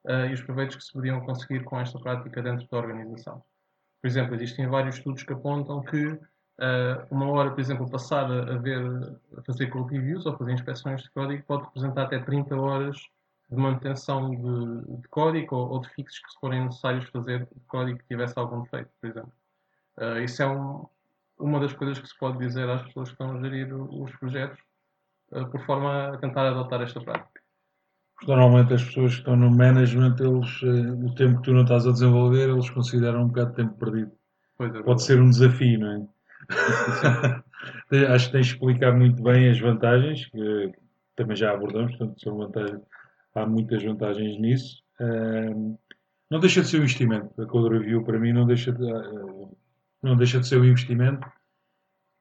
[0.06, 3.42] ah, e os proveitos que se podiam conseguir com esta prática dentro da organização.
[4.00, 6.18] Por exemplo, existem vários estudos que apontam que
[6.60, 8.80] ah, uma hora, por exemplo, passar a, ver,
[9.36, 12.96] a fazer code reviews ou fazer inspeções de código pode representar até 30 horas
[13.50, 17.66] de manutenção de, de código ou, ou de fixes que se forem necessários fazer de
[17.66, 19.32] código que tivesse algum defeito, por exemplo.
[19.96, 20.86] Ah, isso é um,
[21.38, 24.58] uma das coisas que se pode dizer às pessoas que estão a gerir os projetos,
[25.30, 27.39] por forma a tentar adotar esta prática.
[28.20, 31.62] Porque normalmente as pessoas que estão no management, eles, eh, o tempo que tu não
[31.62, 34.12] estás a desenvolver, eles consideram um bocado de tempo perdido.
[34.60, 36.06] É, Pode ser um desafio, não é?
[38.14, 40.72] Acho que tens de explicar muito bem as vantagens, que
[41.16, 42.82] também já abordamos, portanto, são vantagens,
[43.34, 44.82] há muitas vantagens nisso.
[45.00, 45.76] Ahm,
[46.30, 47.40] não deixa de ser um investimento.
[47.42, 49.48] A Code Review, para mim, não deixa de, ah,
[50.02, 51.26] não deixa de ser um investimento.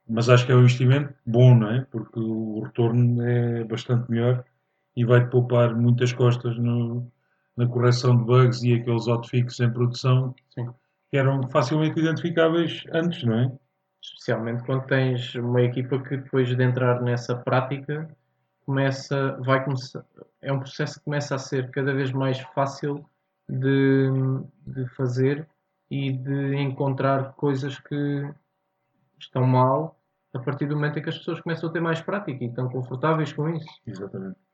[0.07, 1.85] mas acho que é um investimento bom, não é?
[1.91, 4.43] Porque o retorno é bastante melhor
[4.99, 7.09] e vai-te poupar muitas costas no,
[7.55, 10.69] na correção de bugs e aqueles hotfixes em produção Sim.
[11.09, 13.51] que eram facilmente identificáveis antes, não é?
[14.03, 18.13] Especialmente quando tens uma equipa que depois de entrar nessa prática
[18.65, 20.03] começa, vai começar,
[20.41, 23.05] é um processo que começa a ser cada vez mais fácil
[23.47, 24.09] de,
[24.67, 25.47] de fazer
[25.89, 28.29] e de encontrar coisas que
[29.17, 29.97] estão mal
[30.33, 32.67] a partir do momento em que as pessoas começam a ter mais prática e estão
[32.67, 33.69] confortáveis com isso.
[33.87, 34.48] Exatamente.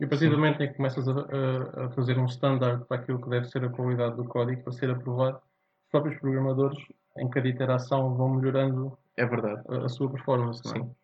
[0.00, 2.96] E a partir do momento em que começas a, a- a fazer um standard para
[3.00, 6.78] aquilo que deve ser a qualidade do código para ser aprovado, os próprios programadores,
[7.18, 9.62] em cada iteração, vão melhorando É verdade.
[9.68, 10.62] a, a sua performance.
[10.64, 10.78] Não é?
[10.78, 10.94] Sim.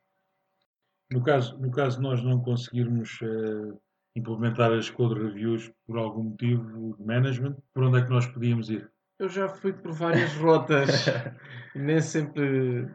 [1.13, 3.77] No caso, no caso de nós não conseguirmos eh,
[4.17, 8.71] implementar as code reviews por algum motivo de management, por onde é que nós podíamos
[8.71, 8.91] ir?
[9.19, 10.89] Eu já fui por várias rotas,
[11.77, 12.89] nem sempre,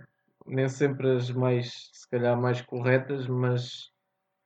[0.45, 3.91] nem sempre as mais, se calhar, mais corretas, mas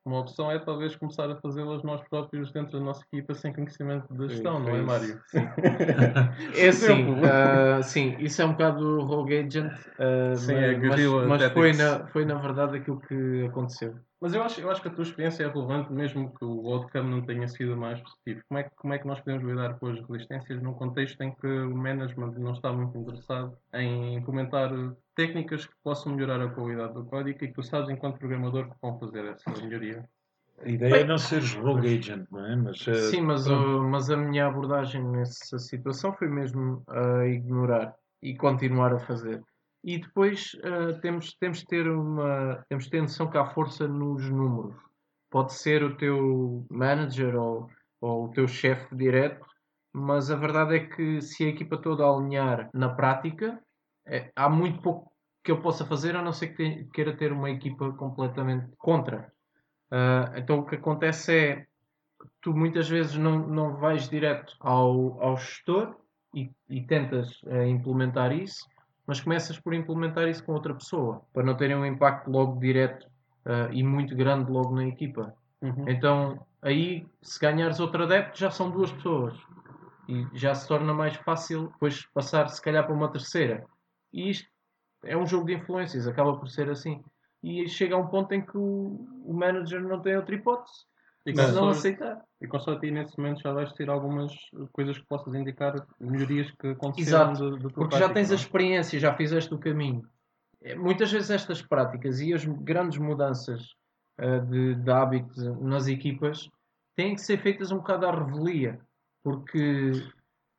[0.06, 4.14] Uma opção é talvez começar a fazê-las nós próprios dentro da nossa equipa sem conhecimento
[4.14, 4.86] da gestão, não é, isso.
[4.86, 5.22] Mário?
[6.56, 7.26] é assim, Exemplo.
[7.26, 11.52] ah, sim, isso é um bocado rogue agent, ah, Sim, mas, é mas, guerrilla mas
[11.52, 13.96] foi, na, foi na verdade aquilo que aconteceu.
[14.26, 17.12] Mas eu acho, eu acho que a tua experiência é relevante, mesmo que o outcome
[17.12, 18.42] não tenha sido mais positivo.
[18.48, 21.32] Como é, que, como é que nós podemos lidar com as resistências num contexto em
[21.36, 24.72] que o management não está muito interessado em implementar
[25.14, 28.76] técnicas que possam melhorar a qualidade do código e que tu sabes, enquanto programador, que
[28.82, 30.04] vão fazer essa melhoria?
[30.60, 32.56] A ideia é não seres rogue agent, não é?
[32.56, 33.62] Mas, eh, Sim, mas, pronto.
[33.64, 39.44] o- mas a minha abordagem nessa situação foi mesmo a ignorar e continuar a fazer.
[39.86, 44.28] E depois ah, temos, temos, de ter uma, temos ter noção que há força nos
[44.32, 44.76] números.
[45.30, 47.70] Pode ser o teu manager ou,
[48.02, 49.46] ou o teu chefe direto,
[49.94, 53.62] mas a verdade é que se a equipa toda alinhar na prática,
[54.08, 55.12] é, há muito pouco
[55.44, 59.32] que eu possa fazer, a não ser que te- queira ter uma equipa completamente contra.
[59.92, 61.66] Ah, então o que acontece é
[62.42, 65.96] tu muitas vezes não, não vais direto ao, ao gestor
[66.34, 68.66] e, e tentas eh, implementar isso,
[69.08, 73.08] mas começas por implementar isso com outra pessoa, para não terem um impacto logo direto
[73.46, 75.34] eh, e muito grande logo na equipa.
[75.62, 75.88] Uhum.
[75.88, 79.38] Então aí, se ganhares outro adepto, já são duas pessoas
[80.08, 83.66] e já se torna mais fácil depois passar, se calhar, para uma terceira.
[84.12, 84.48] E isto
[85.04, 87.04] é um jogo de influências, acaba por ser assim.
[87.44, 90.86] E chega a um ponto em que o, o manager não tem outra hipótese
[91.26, 92.22] E se não aceitar.
[92.40, 94.32] E com sorte nesse momento já vais ter algumas
[94.72, 98.34] coisas que possas indicar melhorias que aconteceram Exato, da tua Porque já prática, tens a
[98.34, 98.42] não é?
[98.42, 100.08] experiência, já fizeste o caminho.
[100.62, 103.74] É, Muitas vezes estas práticas e as grandes mudanças
[104.20, 106.48] ah, de, de hábitos nas equipas
[106.96, 108.80] têm que ser feitas um bocado à revelia.
[109.24, 109.92] Porque,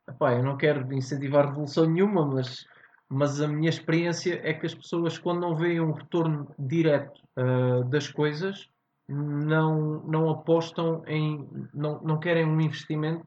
[0.08, 2.66] epá, eu não quero incentivar revolução nenhuma, mas,
[3.08, 7.84] mas a minha experiência é que as pessoas, quando não veem um retorno direto ah,
[7.88, 8.68] das coisas,
[9.08, 11.48] não, não apostam em.
[11.72, 13.26] Não, não querem um investimento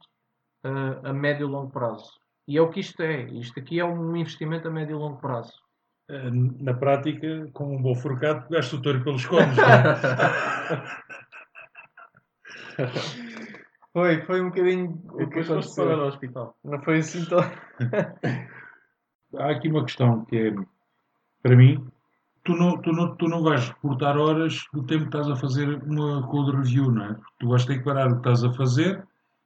[0.64, 2.12] ah, a médio e longo prazo.
[2.48, 3.24] E é o que isto é.
[3.26, 5.54] Isto aqui é um investimento a médio e longo prazo.
[6.10, 9.56] Eh, Na prática, com um bom forcado, pegaste o touro pelos cornos.
[9.56, 9.70] não é?
[13.92, 16.56] Foi, foi um bocadinho E depois foste parar ao hospital.
[16.64, 17.40] Não foi assim tão.
[19.36, 20.54] Há aqui uma questão que é,
[21.42, 21.88] para mim,
[22.44, 25.82] tu não, tu, não, tu não vais reportar horas do tempo que estás a fazer
[25.84, 27.16] uma code review, não é?
[27.40, 29.04] Tu vais ter que parar o que estás a fazer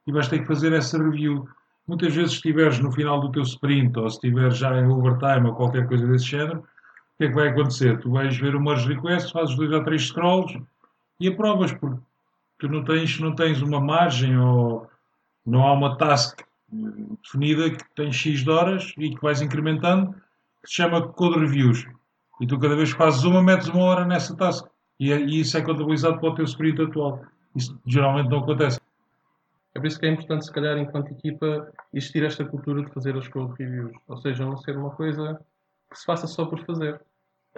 [0.07, 1.47] e vais ter que fazer essa review.
[1.87, 5.47] Muitas vezes, se estiveres no final do teu sprint ou se estiveres já em overtime
[5.47, 7.99] ou qualquer coisa desse género, o que é que vai acontecer?
[7.99, 10.61] Tu vais ver o merge request, fazes dois ou três scrolls
[11.19, 11.99] e aprovas, porque
[12.59, 14.89] tu não tens, não tens uma margem ou
[15.45, 16.41] não há uma task
[17.21, 20.13] definida que tem X de horas e que vais incrementando,
[20.63, 21.85] que se chama Code Reviews.
[22.43, 24.67] E tu cada vez que fazes uma, metes uma hora nessa task.
[24.99, 27.21] E, é- e isso é contabilizado para o teu sprint atual.
[27.55, 28.81] Isso geralmente não acontece.
[29.73, 33.15] É por isso que é importante, se calhar, enquanto equipa, existir esta cultura de fazer
[33.15, 33.93] as code reviews.
[34.09, 35.39] Ou seja, não ser uma coisa
[35.89, 36.99] que se faça só por fazer.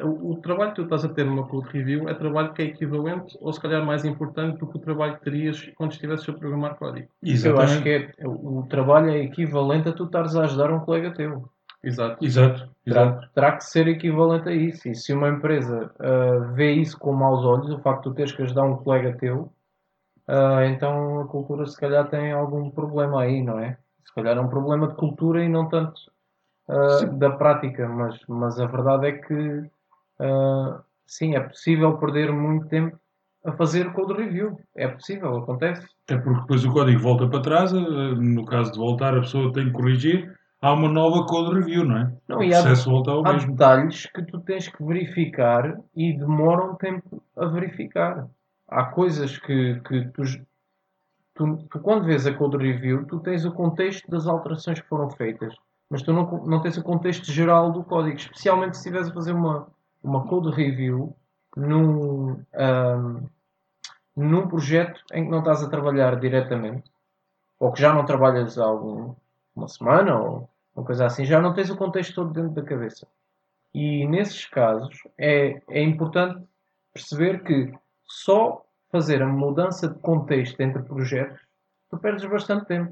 [0.04, 2.66] O, o trabalho que tu estás a ter numa code review é trabalho que é
[2.66, 6.34] equivalente, ou se calhar mais importante, do que o trabalho que terias quando estivesses a
[6.34, 7.08] programar código.
[7.24, 10.72] Isso eu acho que é, o, o trabalho é equivalente a tu estares a ajudar
[10.72, 11.50] um colega teu.
[11.86, 12.26] Exato.
[12.26, 12.56] Exato.
[12.56, 12.72] Exato.
[12.84, 14.90] Terá, terá que ser equivalente a isso.
[14.90, 18.32] E se uma empresa ah, vê isso com maus olhos, o facto de tu teres
[18.32, 19.54] que ajudar um colega teu,
[20.28, 23.78] ah, então a cultura se calhar tem algum problema aí, não é?
[24.04, 25.94] Se calhar é um problema de cultura e não tanto
[26.68, 29.70] ah, da prática, mas, mas a verdade é que
[31.06, 32.98] sim, é possível perder muito tempo
[33.46, 34.60] a fazer code review.
[34.76, 35.86] É possível, acontece.
[36.06, 39.66] Até porque depois o código volta para trás, no caso de voltar a pessoa tem
[39.66, 42.14] que corrigir, há uma nova code review, não é?
[42.28, 42.62] Não, o e há-
[43.28, 48.28] Há detalhes que tu tens que verificar e demora um tempo a verificar.
[48.68, 50.24] Há coisas que, que tu,
[51.36, 55.10] tu, tu, quando vês a code review, tu tens o contexto das alterações que foram
[55.10, 55.54] feitas,
[55.90, 59.34] mas tu não, não tens o contexto geral do código, especialmente se estiveres a fazer
[59.34, 59.68] uma,
[60.04, 61.16] uma code review
[61.56, 63.28] num, um,
[64.16, 66.90] num projeto em que não estás a trabalhar diretamente,
[67.60, 69.14] ou que já não trabalhas há algum,
[69.56, 73.08] uma semana ou uma coisa assim, já não tens o contexto todo dentro da cabeça.
[73.74, 76.44] E nesses casos é, é importante
[76.94, 77.74] perceber que
[78.06, 81.42] só fazer a mudança de contexto entre projetos
[81.90, 82.92] tu perdes bastante tempo.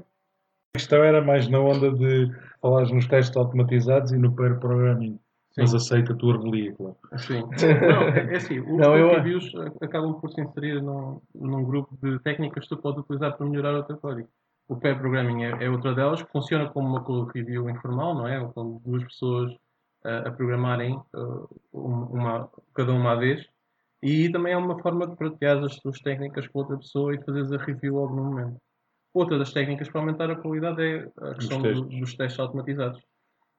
[0.74, 2.30] A questão era mais na onda de
[2.60, 5.18] falares nos testes automatizados e no pair programming.
[5.52, 5.60] Sim.
[5.60, 6.96] Mas aceita a tua revelia, claro.
[7.16, 7.42] Sim.
[7.80, 9.10] Não, é, é assim, os não, eu...
[9.10, 13.46] reviews acabam por se inserir num, num grupo de técnicas que tu podes utilizar para
[13.46, 14.28] melhorar o teu código.
[14.68, 18.26] O pair programming é, é outra delas, que funciona como uma code review informal, não
[18.26, 18.44] é?
[18.52, 23.46] Com duas pessoas uh, a programarem uh, uma, cada uma à vez.
[24.02, 27.52] E também é uma forma de partilhar as tuas técnicas com outra pessoa e fazeres
[27.52, 28.56] a review logo no momento.
[29.14, 32.40] Outra das técnicas para aumentar a qualidade é a questão dos testes, do, dos testes
[32.40, 33.02] automatizados.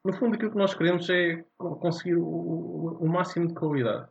[0.03, 4.08] No fundo, aquilo que nós queremos é conseguir o, o, o máximo de qualidade.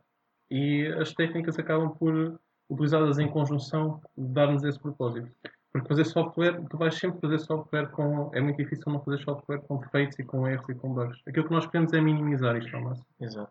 [0.50, 5.30] E as técnicas acabam por, utilizadas em conjunção, dar-nos esse propósito.
[5.74, 8.30] Porque fazer software, tu vais sempre fazer software com.
[8.32, 11.20] É muito difícil não fazer software com defeitos e com erros e com bugs.
[11.26, 13.06] Aquilo que nós queremos é minimizar isto ao máximo.
[13.20, 13.50] Exato.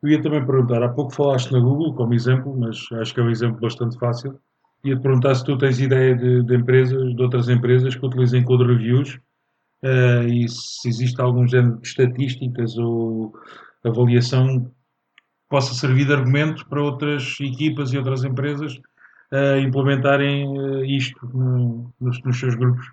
[0.00, 3.24] Eu ia também perguntar, há pouco falaste na Google como exemplo, mas acho que é
[3.24, 4.38] um exemplo bastante fácil.
[4.84, 8.64] Ia-te perguntar se tu tens ideia de, de, empresas, de outras empresas que utilizem code
[8.64, 9.16] reviews
[9.84, 13.34] uh, e se existe algum género de estatísticas ou
[13.84, 14.70] avaliação que
[15.48, 18.80] possa servir de argumento para outras equipas e outras empresas
[19.32, 22.84] uh, implementarem uh, isto no, nos, seus grupos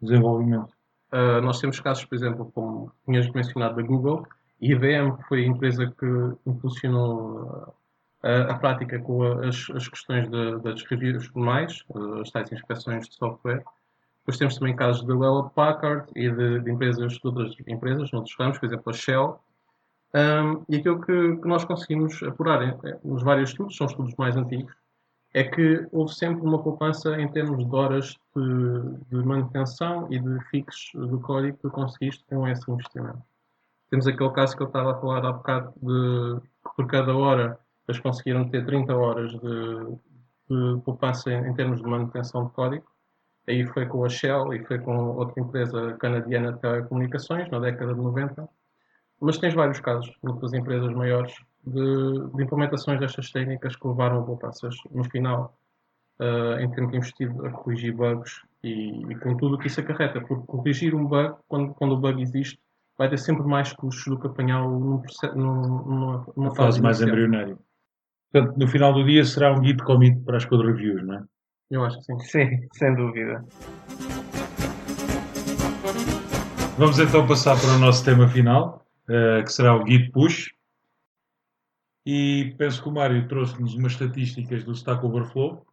[0.00, 0.72] de desenvolvimento.
[1.12, 4.26] Uh, nós temos casos, por exemplo, como tinhas mencionado da Google,
[4.60, 6.06] e a IBM foi a empresa que
[6.46, 7.74] impulsionou
[8.22, 11.84] a, a prática com as, as questões de, das reviews formais,
[12.20, 13.62] as tais inspeções de software.
[14.20, 18.34] Depois temos também casos da Lella Packard e de, de, empresas, de outras empresas, noutros
[18.38, 19.38] ramos, por exemplo, a Shell.
[20.14, 24.72] Um, e aquilo que, que, nós conseguimos apurar nos vários estudos, são estudos mais antigos,
[25.34, 30.40] é que houve sempre uma poupança em termos de horas de, de manutenção e de
[30.44, 33.20] fixos do código que conseguiste com esse investimento.
[33.90, 37.58] Temos aquele caso que eu estava a falar há bocado de que por cada hora
[37.88, 39.98] eles conseguiram ter 30 horas de,
[40.48, 42.86] de poupança em, em, termos de manutenção de código.
[43.48, 47.92] Aí foi com a Shell e foi com outra empresa canadiana de telecomunicações na década
[47.92, 48.48] de 90.
[49.20, 51.34] Mas tens vários casos, outras empresas maiores,
[51.66, 55.56] de, de, implementações destas técnicas que levaram a poupanças no final,
[56.20, 60.20] uh, em tempo investido a corrigir bugs e, e, com tudo o que isso acarreta.
[60.20, 62.58] Porque corrigir um bug, quando, quando o bug existe,
[62.98, 65.02] vai ter sempre mais custos do que apanhá-lo num,
[65.34, 67.58] numa, numa fase mais embrionária.
[68.32, 71.24] Portanto, no final do dia será um git commit para as code reviews, não é?
[71.70, 72.18] Eu acho que sim.
[72.20, 73.44] Sim, sem dúvida.
[76.76, 80.50] Vamos então passar para o nosso tema final, uh, que será o git push.
[82.06, 85.66] E penso que o Mário trouxe-nos umas estatísticas do Stack Overflow.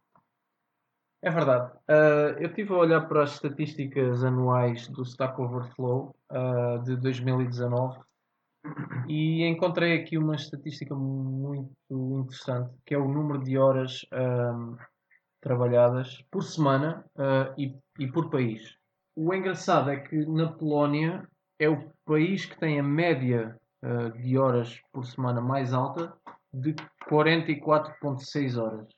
[1.20, 1.72] É verdade.
[1.88, 8.00] Uh, eu estive a olhar para as estatísticas anuais do Stack Overflow uh, de 2019
[9.08, 14.76] e encontrei aqui uma estatística muito interessante, que é o número de horas um,
[15.40, 18.76] trabalhadas por semana uh, e, e por país.
[19.14, 21.28] O engraçado é que na Polónia
[21.58, 26.12] é o país que tem a média uh, de horas por semana mais alta
[26.52, 26.74] de
[27.08, 28.88] 44,6 horas.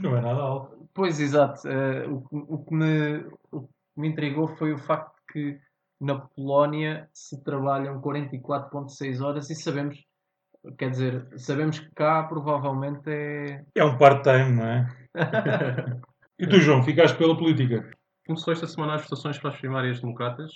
[0.00, 0.88] Não é nada alto.
[0.94, 1.60] Pois, exato.
[1.68, 3.18] Uh, o, o, que me,
[3.50, 5.60] o que me intrigou foi o facto de que
[6.00, 10.04] na Polónia se trabalham 44,6 horas e sabemos,
[10.76, 13.64] quer dizer, sabemos que cá provavelmente é.
[13.74, 14.88] É um part-time, não é?
[16.38, 17.88] e tu, João, ficaste pela política?
[18.26, 20.52] Começou esta semana as votações para as primárias democratas.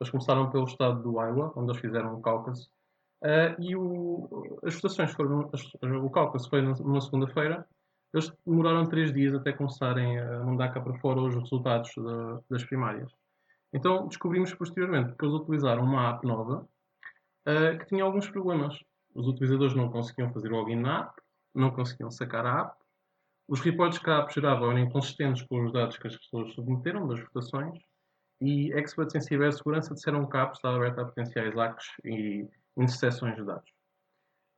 [0.00, 2.70] Eles começaram pelo estado do Iowa, onde eles fizeram o caucus.
[3.22, 5.50] Uh, e o, as votações foram.
[5.52, 7.66] As, o caucus foi numa segunda-feira.
[8.14, 12.64] Eles demoraram três dias até começarem a mandar cá para fora os resultados da, das
[12.64, 13.12] primárias.
[13.72, 16.66] Então descobrimos posteriormente que eles utilizaram uma app nova
[17.46, 18.78] uh, que tinha alguns problemas.
[19.14, 21.20] Os utilizadores não conseguiam fazer login na app,
[21.54, 22.76] não conseguiam sacar a app,
[23.48, 27.08] os reportes que a app gerava eram inconsistentes com os dados que as pessoas submeteram
[27.08, 27.78] das votações
[28.40, 33.36] e experts em cibersegurança disseram que a app estava aberta a potenciais hacks e interseções
[33.36, 33.70] de dados.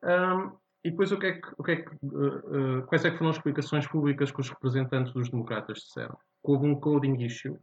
[0.05, 3.11] Um, e depois o que é que, o que, é que uh, uh, quais é
[3.11, 6.17] que foram as explicações públicas que os representantes dos democratas disseram?
[6.45, 7.59] Que houve um coding issue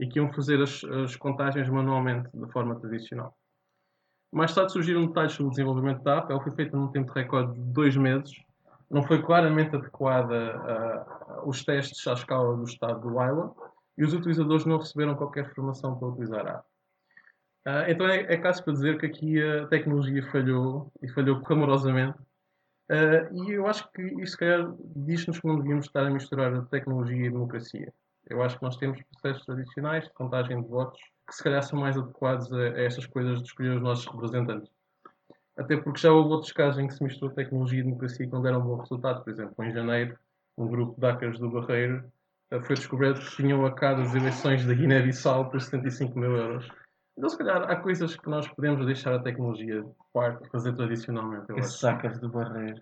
[0.00, 3.36] e que iam fazer as, as contagens manualmente, de forma tradicional.
[4.32, 6.32] Mais tarde surgiram detalhes sobre o desenvolvimento da app.
[6.32, 8.32] Ela foi feita num tempo de recorde de dois meses.
[8.90, 11.06] Não foi claramente adequada
[11.42, 13.54] uh, os testes à escala do estado do Iowa
[13.96, 16.68] e os utilizadores não receberam qualquer formação para utilizar a app.
[17.66, 22.18] Uh, então é, é, caso para dizer que aqui a tecnologia falhou e falhou clamorosamente.
[22.90, 26.52] Uh, e eu acho que isto, se calhar, diz-nos que não devíamos estar a misturar
[26.52, 27.92] a tecnologia e a democracia.
[28.28, 31.78] Eu acho que nós temos processos tradicionais de contagem de votos que, se calhar, são
[31.78, 34.70] mais adequados a, a estas coisas de escolher os nossos representantes.
[35.56, 38.42] Até porque já houve outros casos em que se misturou tecnologia e democracia que não
[38.42, 39.24] deram um bom resultado.
[39.24, 40.18] Por exemplo, em janeiro,
[40.58, 42.04] um grupo de hackers do Barreiro
[42.62, 46.68] foi descoberto que tinham acado as eleições da Guiné-Bissau por 75 mil euros.
[47.16, 50.74] Então, se calhar, há coisas que nós podemos deixar a tecnologia de parte e fazer
[50.74, 51.44] tradicionalmente.
[51.48, 52.80] Eu Esses sacas do barreiro.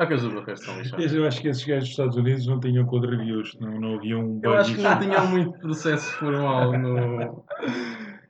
[0.00, 1.12] Hackers do barreiro são lixados.
[1.12, 4.16] Eu acho que esses gajos dos Estados Unidos não tinham code reviews, não, não havia
[4.16, 7.44] um Eu acho que não tinham muito processo formal no.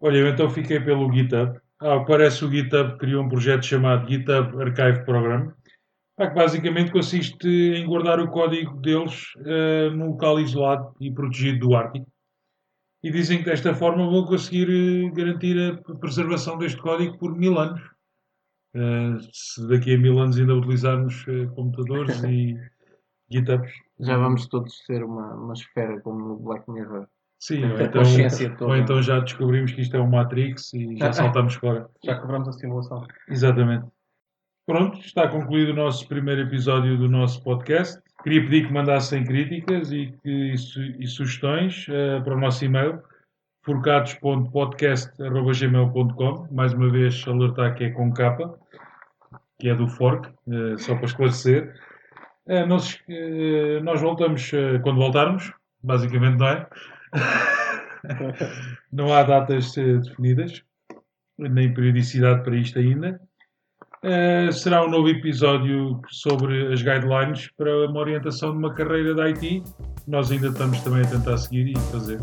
[0.00, 1.58] Olha, eu então fiquei pelo GitHub.
[1.80, 5.52] Ah, parece o GitHub criou um projeto chamado GitHub Archive Program,
[6.26, 11.76] que basicamente consiste em guardar o código deles uh, num local isolado e protegido do
[11.76, 12.10] Ártico
[13.02, 17.58] e dizem que desta forma vão conseguir eh, garantir a preservação deste código por mil
[17.58, 17.80] anos.
[18.74, 22.54] Uh, se daqui a mil anos ainda utilizarmos uh, computadores e
[23.30, 23.72] GitHubs.
[24.00, 27.06] Já vamos todos ser uma, uma esfera como no Black Mirror.
[27.40, 28.02] Sim, ou então,
[28.66, 31.88] ou então já descobrimos que isto é um Matrix e já saltamos fora.
[32.04, 33.06] Já quebramos a simulação.
[33.28, 33.86] Exatamente.
[34.68, 37.98] Pronto, está concluído o nosso primeiro episódio do nosso podcast.
[38.22, 40.52] Queria pedir que mandassem críticas e, que,
[40.98, 43.02] e sugestões uh, para o nosso e-mail
[43.64, 48.60] forcados.podcast.gmail.com Mais uma vez alertar que é com capa,
[49.58, 51.74] que é do fork, uh, só para esclarecer.
[52.46, 53.02] Uh, nós,
[53.82, 54.50] nós voltamos
[54.82, 55.50] quando voltarmos,
[55.82, 56.68] basicamente, não é?
[58.92, 60.62] não há datas definidas,
[61.38, 63.18] nem periodicidade para isto ainda.
[64.02, 69.28] Uh, será um novo episódio sobre as guidelines para uma orientação de uma carreira da
[69.28, 69.62] IT.
[70.06, 72.20] Nós ainda estamos também a tentar seguir e fazer.